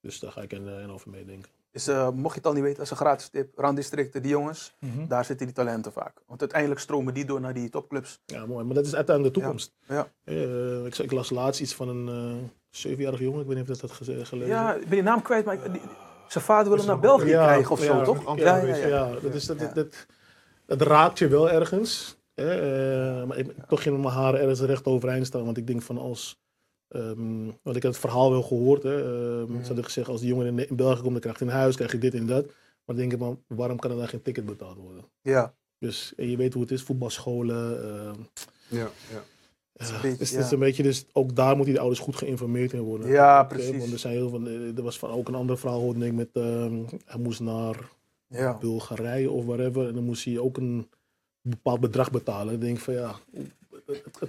Dus 0.00 0.20
daar 0.20 0.32
ga 0.32 0.40
ik 0.42 0.52
in, 0.52 0.68
in 0.68 0.90
over 0.90 1.10
meedenken. 1.10 1.50
Dus 1.70 1.86
eh, 1.86 2.10
mocht 2.10 2.32
je 2.34 2.38
het 2.38 2.46
al 2.46 2.52
niet 2.52 2.62
weten, 2.62 2.80
als 2.80 2.90
een 2.90 2.96
gratis 2.96 3.28
tip, 3.28 3.58
randdistricten, 3.58 4.22
die 4.22 4.30
jongens, 4.30 4.74
Mhm. 4.78 5.06
daar 5.06 5.24
zitten 5.24 5.46
die 5.46 5.54
talenten 5.54 5.92
vaak. 5.92 6.22
Want 6.26 6.40
uiteindelijk 6.40 6.80
stromen 6.80 7.14
die 7.14 7.24
door 7.24 7.40
naar 7.40 7.54
die 7.54 7.68
topclubs. 7.68 8.20
Ja, 8.26 8.46
mooi. 8.46 8.64
Maar 8.64 8.74
dat 8.74 8.86
is 8.86 8.94
uiteindelijk 8.94 9.34
de 9.34 9.40
toekomst. 9.40 9.72
Ja. 9.88 10.08
Eh, 10.24 10.84
ik, 10.84 10.98
ik 10.98 11.12
las 11.12 11.30
laatst 11.30 11.60
iets 11.60 11.74
van 11.74 11.88
een 11.88 12.08
eh 12.08 12.48
zevenjarige 12.70 13.22
jongen. 13.22 13.40
Ik 13.40 13.46
weet 13.46 13.56
niet 13.56 13.70
of 13.70 13.76
dat 13.78 13.90
had 13.90 13.98
gelezen. 14.06 14.46
Ja, 14.46 14.74
ik 14.74 14.88
ben 14.88 14.96
je 14.96 15.02
naam 15.02 15.22
kwijt, 15.22 15.44
maar 15.44 15.54
ik- 15.54 15.72
die- 15.72 15.82
zijn 16.28 16.44
vader 16.44 16.68
wil 16.68 16.76
hem 16.78 16.86
naar 16.86 16.98
België 17.00 17.28
Ja, 17.28 17.44
krijgen 17.44 17.70
of 17.70 17.80
zo, 17.80 18.02
toch? 18.02 18.36
Ja, 18.38 18.56
Ja, 18.56 18.66
ja, 18.66 18.76
ja. 18.76 18.86
ja, 18.86 19.20
dat, 19.20 19.34
is, 19.34 19.44
dat, 19.46 19.58
Ja. 19.58 19.64
dat, 19.64 19.74
dat, 19.74 20.06
dat 20.66 20.82
raakt 20.88 21.18
je 21.18 21.28
wel 21.28 21.50
ergens. 21.50 22.16
Eh, 22.50 23.24
maar 23.26 23.38
ik, 23.38 23.46
toch 23.68 23.84
in 23.84 24.00
mijn 24.00 24.14
haren 24.14 24.40
ergens 24.40 24.60
recht 24.60 24.86
overeind 24.86 25.26
staan. 25.26 25.44
Want 25.44 25.56
ik 25.56 25.66
denk 25.66 25.82
van 25.82 25.98
als... 25.98 26.40
ehm, 26.88 27.44
want 27.62 27.76
ik 27.76 27.82
heb 27.82 27.92
het 27.92 28.00
verhaal 28.00 28.30
wel 28.30 28.42
gehoord. 28.42 28.82
Hè, 28.82 28.96
ehm, 29.42 29.60
Ze 29.60 29.66
hadden 29.66 29.84
gezegd, 29.84 30.08
als 30.08 30.20
die 30.20 30.28
jongen 30.28 30.46
in, 30.46 30.68
in 30.68 30.76
België 30.76 31.00
komt, 31.00 31.12
dan 31.12 31.20
krijgt 31.20 31.38
hij 31.40 31.48
een 31.48 31.54
huis, 31.54 31.76
krijg 31.76 31.92
je 31.92 31.98
dit 31.98 32.14
en 32.14 32.26
dat. 32.26 32.44
Maar 32.46 32.54
dan 32.84 32.96
denk 32.96 33.12
ik, 33.12 33.18
van, 33.18 33.42
waarom 33.46 33.78
kan 33.78 33.90
er 33.90 33.96
dan 33.96 34.08
geen 34.08 34.22
ticket 34.22 34.44
betaald 34.46 34.76
worden? 34.76 35.04
Ja, 35.20 35.54
Dus 35.78 36.12
en 36.16 36.30
je 36.30 36.36
weet 36.36 36.52
hoe 36.52 36.62
het 36.62 36.70
is, 36.70 36.82
voetbalscholen. 36.82 37.82
ehm, 37.82 38.18
Ja, 38.68 38.88
ja. 39.10 39.22
Ja, 39.74 39.88
een 39.94 40.00
beetje, 40.02 40.16
dus, 40.18 40.30
ja. 40.30 40.36
het 40.36 40.44
is 40.46 40.50
een 40.52 40.58
beetje, 40.58 40.82
dus 40.82 41.04
ook 41.12 41.36
daar 41.36 41.54
moeten 41.54 41.72
die 41.72 41.80
ouders 41.80 42.00
goed 42.00 42.16
geïnformeerd 42.16 42.72
in 42.72 42.80
worden. 42.80 43.08
Ja, 43.08 43.42
precies. 43.44 43.78
Want 43.78 43.92
er 43.92 43.98
zijn 43.98 44.14
heel 44.14 44.28
veel, 44.28 44.46
eh, 44.46 44.76
er 44.76 44.82
was 44.82 44.98
van 44.98 45.10
ook 45.10 45.28
een 45.28 45.34
andere 45.34 45.58
verhaal 45.58 45.80
hoorde 45.80 46.06
ik 46.06 46.12
met, 46.12 46.28
hij 47.04 47.18
moest 47.18 47.40
naar 47.40 47.90
ja. 48.26 48.58
Bulgarije 48.58 49.30
of 49.30 49.44
whatever 49.44 49.88
en 49.88 49.94
dan 49.94 50.04
moest 50.04 50.24
hij 50.24 50.38
ook 50.38 50.56
een 50.56 50.88
bepaald 51.42 51.80
bedrag 51.80 52.10
betalen. 52.10 52.54
Ik 52.54 52.60
denk 52.60 52.78
van 52.78 52.94
ja, 52.94 53.14
het- 53.32 53.50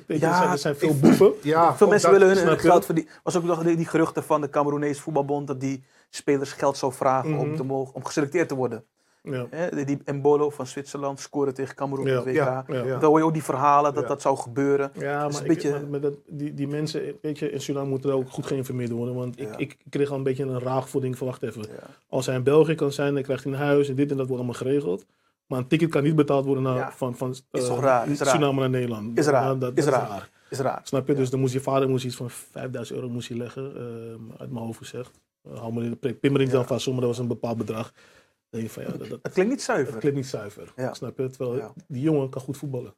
er, 0.08 0.18
zijn, 0.20 0.50
er 0.52 0.58
zijn 0.58 0.76
veel 0.76 0.98
boeven. 1.00 1.32
ja 1.54 1.76
Veel 1.76 1.88
mensen 1.88 2.12
willen 2.12 2.28
hun, 2.48 2.60
geld 2.60 2.86
verdienen. 2.86 3.14
was 3.24 3.38
ook 3.38 3.44
nog 3.44 3.64
die, 3.64 3.76
die 3.76 3.86
geruchten 3.86 4.24
van 4.24 4.42
de 4.42 4.50
Cameroenese 4.50 5.02
voetbalbond 5.02 5.48
dat 5.48 5.60
die 5.60 5.84
spelers 6.10 6.52
geld 6.52 6.78
zou 6.78 6.94
vragen 6.94 7.38
om, 7.38 7.48
Mhm. 7.48 7.56
te 7.56 7.64
mogen, 7.64 7.96
om 7.96 8.06
geselecteerd 8.06 8.48
te 8.48 8.56
worden. 8.56 8.84
Ja. 9.24 9.46
Hè, 9.50 9.84
die 9.86 10.00
Mbolo 10.06 10.50
van 10.50 10.68
Zwitserland 10.68 11.20
scoorde 11.20 11.52
tegen 11.52 11.76
Cameroen 11.76 12.06
Ja, 12.08 12.20
op 12.20 12.26
WK. 12.26 12.34
ja, 12.34 12.64
ja. 12.68 12.84
ja. 12.84 12.98
Dan 13.00 13.10
hoor 13.10 13.18
je 13.20 13.26
ook 13.26 13.34
die 13.34 13.44
verhalen 13.44 13.94
dat 13.94 14.04
Ja. 14.04 14.10
dat 14.10 14.22
zou 14.22 14.38
gebeuren. 14.38 14.92
Ja, 14.94 15.26
is 15.28 15.34
maar, 15.34 15.42
een 15.44 15.50
ik- 15.50 15.54
beetje- 15.56 15.72
maar 15.72 15.84
met 15.90 16.02
dat, 16.02 16.14
die, 16.28 16.54
die 16.54 16.68
mensen, 16.68 17.18
weet 17.22 17.40
je, 17.40 17.50
in 17.52 17.62
Suriname 17.62 17.90
moeten 17.90 18.10
er 18.10 18.16
ook 18.16 18.30
goed 18.30 18.46
geïnformeerd 18.46 18.92
worden. 18.92 19.16
Want 19.16 19.40
ik, 19.40 19.48
Ja. 19.50 19.58
ik 19.58 19.78
kreeg 19.90 20.10
al 20.10 20.18
een 20.18 20.24
beetje 20.24 20.44
een 20.44 20.60
denk 21.02 21.18
van, 21.18 21.28
wacht 21.28 21.44
even. 21.44 21.62
Ja. 21.62 21.88
Als 22.10 22.26
hij 22.26 22.36
in 22.36 22.44
België 22.44 22.76
kan 22.76 22.92
zijn, 22.92 23.14
dan 23.14 23.24
krijgt 23.24 23.44
hij 23.44 23.54
een 23.54 23.60
huis 23.60 23.90
en 23.90 23.96
dit 23.96 24.12
en 24.12 24.18
dat 24.18 24.28
wordt 24.28 24.44
allemaal 24.44 24.60
geregeld. 24.62 25.06
Maar 25.48 25.60
een 25.60 25.68
ticket 25.68 25.90
kan 25.90 26.04
niet 26.04 26.16
betaald 26.16 26.46
worden 26.46 26.64
naar, 26.64 26.76
Ja. 26.76 26.92
van, 26.92 27.16
van 27.18 27.30
Is 27.32 27.44
eh, 27.52 27.78
raar, 27.80 28.10
is 28.10 28.20
raar. 28.20 28.28
Suriname 28.28 28.60
naar 28.60 28.70
Nederland. 28.70 29.18
Is 29.18 29.26
raar, 29.28 29.44
Ja, 29.44 29.56
dat, 29.56 29.78
is 29.78 29.86
dat 29.86 29.94
raar. 29.94 30.30
Is 30.50 30.60
raar. 30.60 30.82
Snap 30.84 31.08
je? 31.08 31.14
Dus 31.14 31.30
dan 31.30 31.40
moest 31.40 31.54
je 31.54 31.60
vader 31.60 31.90
moest 31.90 32.06
iets 32.06 32.16
van 32.16 32.30
5000 32.30 32.98
euro 32.98 33.10
moest 33.12 33.28
hij 33.30 33.38
leggen, 33.38 33.76
eh, 33.76 34.40
uit 34.40 34.52
mijn 34.52 34.66
hoofd 34.66 34.78
gezegd. 34.78 35.20
Uh, 35.48 35.60
hou 35.60 35.74
me, 35.74 35.84
in- 36.02 36.20
pin 36.20 36.32
me 36.32 36.38
niet 36.40 36.52
Ja. 36.52 36.58
aan 36.58 36.66
vast, 36.66 36.88
maar 36.88 36.96
dat 36.96 37.06
was 37.06 37.18
een 37.20 37.28
bepaald 37.28 37.58
bedrag. 37.58 37.92
Dan 37.92 38.62
denk 38.62 38.64
je 38.64 38.70
van 38.70 38.84
ja, 38.84 38.90
dat, 38.98 39.10
dat, 39.10 39.20
Het 39.24 39.34
klinkt 39.34 39.52
niet 39.52 39.66
dat 39.66 39.76
zuiver. 39.76 39.98
klinkt 39.98 40.18
niet 40.18 40.28
zuiver. 40.28 40.74
Snap 40.92 41.18
je? 41.18 41.30
Terwijl 41.30 41.74
die 41.88 42.02
jongen 42.02 42.30
kan 42.30 42.42
goed 42.42 42.58
voetballen. 42.58 42.94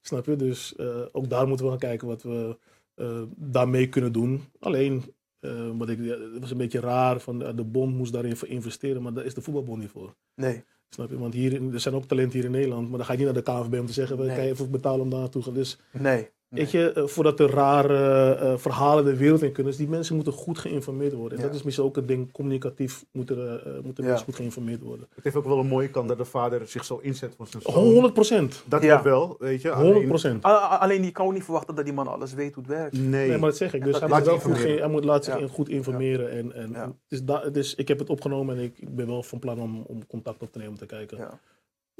Snap 0.00 0.26
je? 0.26 0.36
Dus 0.36 0.76
eh, 0.76 0.86
ook 1.12 1.28
daar 1.30 1.46
moeten 1.48 1.64
we 1.64 1.70
gaan 1.70 1.80
kijken 1.80 2.08
wat 2.08 2.22
we 2.22 2.58
eh, 2.94 3.22
daarmee 3.36 3.88
kunnen 3.88 4.12
doen. 4.12 4.44
Alleen, 4.60 5.14
eh, 5.40 5.68
wat 5.76 5.88
ik, 5.88 5.98
het 5.98 6.38
was 6.40 6.50
een 6.50 6.56
beetje 6.56 6.80
raar, 6.80 7.20
van, 7.20 7.42
eh, 7.42 7.56
de 7.56 7.64
bond 7.64 7.94
moest 7.94 8.12
daarin 8.12 8.36
voor 8.36 8.48
investeren, 8.48 9.02
maar 9.02 9.12
daar 9.12 9.24
is 9.24 9.34
de 9.34 9.42
voetbalbond 9.42 9.80
niet 9.80 9.90
voor. 9.90 10.14
Nee. 10.34 10.64
Snap 10.94 11.10
je? 11.10 11.18
Want 11.18 11.34
hier, 11.34 11.52
in- 11.52 11.72
er 11.72 11.80
zijn 11.80 11.94
ook 11.94 12.04
talenten 12.04 12.32
hier 12.38 12.44
in 12.44 12.50
Nederland, 12.50 12.88
maar 12.88 12.96
dan 12.98 13.06
ga 13.06 13.12
je 13.12 13.18
niet 13.18 13.26
naar 13.26 13.42
de 13.44 13.50
KNVB 13.68 13.80
om 13.80 13.86
te 13.86 13.92
zeggen, 13.92 14.18
Nee. 14.18 14.34
kan 14.36 14.44
je 14.44 14.50
even 14.50 14.70
betalen 14.70 15.00
om 15.00 15.10
daar 15.10 15.20
naartoe 15.20 15.42
te 15.42 15.46
gaan. 15.48 15.56
Dus 15.56 15.78
Nee. 15.92 16.28
Nee. 16.52 16.62
weet 16.62 16.70
je, 16.72 16.92
eh, 16.92 17.06
voordat 17.06 17.40
er 17.40 17.50
rare 17.50 18.34
eh, 18.34 18.56
verhalen 18.56 19.04
de 19.04 19.16
wereld 19.16 19.42
in 19.42 19.52
kunnen, 19.52 19.72
dus 19.72 19.80
die 19.80 19.90
mensen 19.90 20.14
moeten 20.14 20.32
goed 20.32 20.58
geïnformeerd 20.58 21.12
worden. 21.12 21.38
En 21.38 21.44
Ja. 21.44 21.50
dat 21.50 21.58
is 21.58 21.62
misschien 21.64 21.86
ook 21.86 21.96
een 21.96 22.06
ding, 22.06 22.32
communicatief 22.32 23.04
moeten, 23.12 23.38
er, 23.38 23.66
eh, 23.76 23.82
moeten 23.82 24.02
Ja. 24.04 24.08
mensen 24.08 24.26
goed 24.26 24.36
geïnformeerd 24.36 24.80
worden. 24.82 25.06
Het 25.14 25.24
heeft 25.24 25.36
ook 25.36 25.44
wel 25.44 25.58
een 25.58 25.66
mooie 25.66 25.88
kant 25.90 26.08
dat 26.08 26.18
de 26.18 26.24
vader 26.24 26.66
zich 26.66 26.84
zo 26.84 26.98
inzet 27.02 27.34
voor 27.36 27.46
zijn 27.46 27.62
zoon. 27.62 27.74
100 27.74 28.14
procent. 28.14 28.62
Dat 28.66 28.82
Ja. 28.82 29.02
wel, 29.02 29.36
weet 29.38 29.62
je. 29.62 29.68
100 29.70 29.94
alleen- 29.96 30.08
procent. 30.08 30.44
A- 30.44 30.48
a- 30.50 30.76
Alleen 30.78 31.04
je 31.04 31.10
kan 31.10 31.26
ook 31.26 31.32
niet 31.32 31.44
verwachten 31.44 31.74
dat 31.74 31.84
die 31.84 31.94
man 31.94 32.08
alles 32.08 32.34
weet 32.34 32.54
hoe 32.54 32.64
het 32.66 32.72
werkt. 32.72 32.92
Nee. 32.98 33.28
Nee, 33.28 33.38
maar 33.38 33.48
dat 33.48 33.56
zeg 33.56 33.74
ik. 33.74 33.84
Dus 33.84 33.98
hij 34.00 34.08
laat 34.08 34.18
moet, 34.18 34.28
wel 34.28 34.38
goed, 34.38 34.62
hij 34.62 34.88
moet 34.88 35.04
laten 35.04 35.38
zich 35.40 35.50
goed 35.50 35.68
informeren. 35.68 36.30
En, 36.30 36.52
en 36.54 36.96
da- 37.24 37.48
dus 37.50 37.74
ik 37.74 37.88
heb 37.88 37.98
het 37.98 38.10
opgenomen 38.10 38.56
en 38.56 38.62
ik, 38.62 38.78
ik 38.78 38.94
ben 38.94 39.06
wel 39.06 39.22
van 39.22 39.38
plan 39.38 39.60
om, 39.60 39.84
om 39.86 40.06
contact 40.06 40.42
op 40.42 40.52
te 40.52 40.58
nemen 40.58 40.72
om 40.72 40.78
te 40.78 40.86
kijken. 40.86 41.18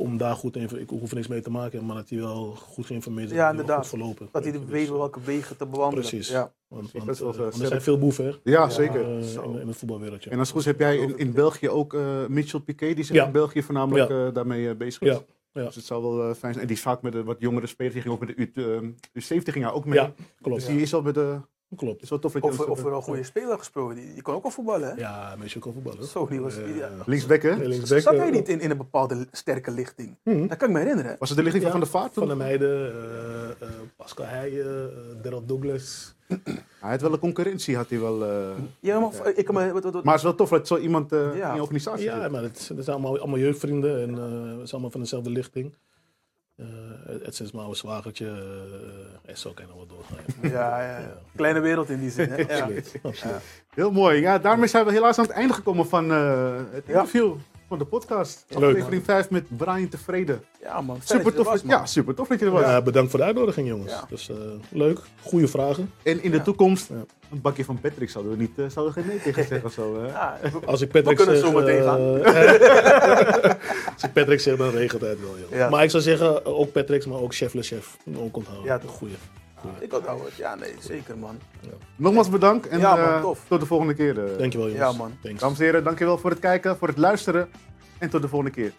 Om 0.03 0.17
daar 0.17 0.35
goed 0.35 0.57
in, 0.57 0.81
ik 0.81 0.89
hoef 0.91 1.09
er 1.11 1.15
niks 1.17 1.27
mee 1.29 1.41
te 1.41 1.51
maken, 1.51 1.87
maar 1.87 1.97
dat 1.97 2.09
hij 2.09 2.19
wel 2.19 2.55
goed 2.55 2.87
geïnformeerd 2.87 3.31
is. 3.31 3.37
Ja, 3.37 3.51
inderdaad. 3.51 3.79
Goed 3.79 3.89
verlopen. 3.89 4.29
Dat 4.33 4.43
hij 4.43 4.53
Dus, 4.53 4.61
weet 4.69 4.89
welke 4.89 5.21
wegen 5.21 5.57
te 5.57 5.67
bewandelen. 5.67 6.09
Precies. 6.09 6.29
Ja. 6.29 6.53
Want, 6.69 6.93
want, 6.93 7.09
is 7.11 7.21
wel 7.21 7.33
eh, 7.33 7.39
want 7.39 7.61
er 7.61 7.67
zijn 7.67 7.83
veel 7.83 7.99
boeven 7.99 8.25
hè, 8.25 8.33
Ja, 8.45 8.69
zeker. 8.71 9.17
eh, 9.19 9.23
Zo. 9.23 9.43
in, 9.43 9.61
in 9.61 9.67
het 9.69 9.77
voetbalwereldje. 9.77 10.31
En 10.31 10.39
als 10.39 10.49
het 10.53 10.57
goed 10.57 10.67
is, 10.67 10.73
heb 10.79 10.81
jij 10.81 10.97
in, 10.97 11.19
in 11.19 11.33
België 11.33 11.69
ook 11.69 11.95
eh, 11.95 12.27
Mitchell 12.29 12.61
Piquet, 12.61 12.97
die 12.97 13.05
zich 13.05 13.15
Ja. 13.17 13.27
in 13.27 13.33
België 13.33 13.63
voornamelijk 13.63 14.11
eh, 14.11 14.27
daarmee 14.33 14.69
eh, 14.69 14.77
bezig 14.77 15.03
is. 15.03 15.09
Ja, 15.09 15.21
ja. 15.53 15.65
Dus 15.65 15.75
het 15.75 15.85
zal 15.85 16.03
wel 16.03 16.19
eh, 16.19 16.25
fijn 16.35 16.53
zijn. 16.53 16.59
En 16.59 16.67
die 16.67 16.77
is 16.77 16.83
vaak 16.83 17.03
met 17.03 17.13
de 17.13 17.25
wat 17.25 17.37
jongere 17.39 17.67
spelers, 17.67 17.95
die 17.95 18.03
ging 18.03 18.15
ook 18.15 18.21
met 18.27 18.37
de 18.37 18.37
U, 18.37 18.51
eh, 19.15 19.23
U17 19.23 19.43
ging 19.53 19.65
hij 19.65 19.73
ook 19.73 19.85
mee. 19.85 19.99
Ja, 19.99 20.13
klopt. 20.41 20.59
Dus 20.61 20.69
die 20.69 20.81
is 20.81 20.95
al 20.95 21.03
met 21.03 21.15
de... 21.15 21.41
klopt. 21.77 22.03
is 22.03 22.09
wel 22.11 22.19
tof 22.19 22.33
dat 22.33 22.43
je 22.43 22.49
Over, 22.49 22.67
dat- 22.67 22.69
over 22.79 22.93
een 22.93 23.03
goede 23.03 23.23
speler 23.23 23.59
gesproken. 23.59 23.97
Die, 23.97 24.13
die 24.13 24.23
kon 24.23 24.35
ook 24.35 24.43
wel 24.43 24.51
voetballen, 24.51 24.89
hè? 24.89 24.95
Ja, 25.01 25.35
meestal 25.39 25.61
kan 25.61 25.73
voetballen. 25.73 26.05
Zo, 26.05 26.27
die 26.27 26.41
was... 26.41 26.55
Ja. 26.77 26.91
Linksback, 27.07 27.43
hè? 27.43 27.57
nee, 27.57 27.69
linksback, 27.69 28.01
Zat 28.01 28.17
hij 28.17 28.31
niet 28.31 28.49
in, 28.49 28.61
in 28.61 28.71
een 28.71 28.77
bepaalde 28.77 29.27
sterke 29.33 29.71
lichting? 29.71 30.17
mhm. 30.25 30.47
Dat 30.47 30.57
kan 30.57 30.69
ik 30.69 30.75
me 30.75 30.81
herinneren. 30.81 31.17
Was 31.19 31.29
het 31.29 31.39
de 31.39 31.45
lichting 31.45 31.65
Ja, 31.65 31.71
van 31.71 31.81
Van 31.81 31.91
der 31.91 32.01
Vaart? 32.01 32.15
Van 32.15 32.29
de 32.29 32.35
Meijden, 32.35 32.93
eh, 32.93 33.51
eh, 33.51 33.69
Pascal 33.97 34.27
Heijen, 34.27 34.67
eh, 34.67 35.23
Daryl 35.23 35.47
Douglas. 35.47 36.15
Hij 36.81 36.91
had 36.91 37.01
wel 37.01 37.13
een 37.13 37.19
concurrentie, 37.19 37.77
had 37.77 37.89
hij 37.89 38.01
wel. 38.01 38.25
eh, 38.25 38.49
Ja, 38.81 38.99
maar 39.01 39.11
ik 39.35 39.45
kan 39.45 39.55
me... 39.55 39.73
Wat, 39.73 39.83
wat, 39.83 39.93
wat- 39.93 40.05
Maar 40.05 40.13
het 40.15 40.23
is 40.23 40.29
wel 40.29 40.35
tof 40.35 40.49
dat 40.49 40.67
zo 40.67 40.77
iemand 40.77 41.11
Ja. 41.11 41.49
in 41.49 41.55
je 41.55 41.61
organisatie 41.61 42.05
Ja, 42.05 42.23
zit. 42.23 42.31
maar 42.31 42.43
het, 42.43 42.71
het 42.75 42.85
zijn 42.85 42.97
allemaal, 42.97 43.19
allemaal 43.19 43.39
jeugdvrienden 43.39 44.03
en 44.03 44.19
eh, 44.19 44.51
het 44.53 44.63
is 44.63 44.73
allemaal 44.73 44.91
van 44.91 45.01
dezelfde 45.01 45.31
lichting. 45.31 45.75
Eh, 47.07 47.25
het 47.25 47.41
is 47.41 47.51
mijn 47.53 47.65
oude 47.65 47.79
zwagertje, 47.79 48.25
uh, 48.27 49.31
en 49.31 49.39
zo 49.39 49.53
kan 49.53 49.65
je 49.67 49.71
nog 49.75 49.87
wel 49.87 49.97
doorgaan. 49.97 50.51
ja, 50.61 50.83
ja, 50.83 50.99
ja. 50.99 51.13
Kleine 51.37 51.61
wereld 51.61 51.91
in 51.91 52.01
die 52.01 52.11
zin. 52.11 52.31
Hè? 52.31 52.37
Ja. 52.43 52.45
Absoluut, 52.59 52.95
absoluut. 53.03 53.35
Heel 53.75 53.91
mooi. 53.91 54.21
Ja, 54.21 54.39
daarmee 54.39 54.67
zijn 54.69 54.85
we 54.85 54.93
helaas 54.93 55.19
aan 55.19 55.25
het 55.25 55.35
einde 55.35 55.55
gekomen 55.55 55.87
van 55.89 56.11
eh, 56.13 56.55
het 56.73 56.85
Ja. 56.87 56.93
interview 56.93 57.35
van 57.73 57.79
de 57.79 57.85
podcast. 57.85 58.45
Leuk. 58.49 58.63
Aflevering 58.71 59.05
5 59.05 59.31
met 59.31 59.45
Brian 59.57 59.89
Tevreden. 59.89 60.43
ja, 60.63 60.81
man. 60.81 60.97
Fijn 61.03 61.07
Super 61.07 61.23
dat 61.25 61.33
je 61.33 61.39
er 61.39 61.45
tof. 61.45 61.53
was, 61.53 61.63
ja, 61.71 61.87
super 61.87 62.15
tof 62.15 62.29
dat 62.29 62.39
je 62.39 62.45
er 62.45 62.51
was. 62.53 62.63
Ja, 62.63 62.83
bedankt 62.83 63.11
voor 63.11 63.19
de 63.19 63.25
uitnodiging, 63.25 63.69
jongens. 63.69 63.93
Ja. 63.93 64.05
Dus 64.09 64.31
eh, 64.31 64.37
leuk, 64.69 64.99
goede 65.23 65.49
vragen. 65.49 65.91
En 66.03 66.23
in 66.23 66.31
de 66.31 66.37
Ja. 66.37 66.43
toekomst, 66.43 66.89
Ja. 66.89 66.95
een 67.31 67.41
bakje 67.41 67.65
van 67.65 67.81
Patrick 67.81 68.11
zouden 68.11 68.33
we 68.33 68.39
niet 68.39 68.59
eh, 68.59 68.65
zouden 68.69 68.95
we 68.95 69.01
geen 69.01 69.09
nee 69.11 69.21
tegen 69.21 69.47
zeggen 69.47 69.65
of 69.65 69.73
zo. 69.73 70.01
Hè? 70.03 70.07
Ja, 70.19 70.39
Als 70.65 70.81
ik 70.81 70.91
Patrick 70.91 71.19
We 71.19 71.25
kunnen 71.25 71.41
zo 71.43 71.53
meteen 71.53 71.83
eh, 71.83 73.55
als 73.95 74.03
ik 74.03 74.13
Patrick 74.13 74.41
zeg, 74.41 74.57
dan 74.57 74.71
regelt 74.71 75.01
hij 75.01 75.11
het 75.11 75.21
wel. 75.21 75.39
Joh. 75.39 75.59
Ja. 75.59 75.69
Maar 75.71 75.83
ik 75.85 75.91
zou 75.91 76.03
zeggen, 76.03 76.45
ook 76.47 76.73
Patrick, 76.73 77.07
maar 77.07 77.19
ook 77.21 77.35
Chef 77.35 77.53
Le 77.55 77.63
Chef. 77.63 77.97
Ook 78.17 78.37
onthouden. 78.37 78.67
Ja, 78.67 78.79
toch. 78.79 78.91
Goeie. 78.91 79.15
Ik 79.81 79.95
onthoud 79.95 80.25
het. 80.25 80.35
Ja, 80.35 80.55
nee, 80.55 80.75
zeker, 80.81 81.19
man. 81.19 81.39
Nogmaals 81.97 82.29
bedankt 82.29 82.69
en 82.69 82.79
Ja, 82.81 82.97
man, 82.97 83.05
eh, 83.05 83.21
tof. 83.21 83.41
tot 83.49 83.61
de 83.61 83.67
volgende 83.67 83.95
keer. 83.95 84.25
eh. 84.33 84.39
Dankjewel, 84.39 84.69
jongens. 84.71 84.91
Ja, 84.93 84.99
man. 84.99 85.13
Thanks. 85.23 85.41
Dames 85.41 85.59
en 85.59 85.65
heren, 85.65 85.85
dankjewel 85.85 86.19
voor 86.19 86.31
het 86.31 86.39
kijken, 86.39 86.77
voor 86.77 86.89
het 86.89 86.99
luisteren 86.99 87.49
en 87.99 88.11
tot 88.11 88.23
de 88.23 88.29
volgende 88.29 88.53
keer. 88.55 88.73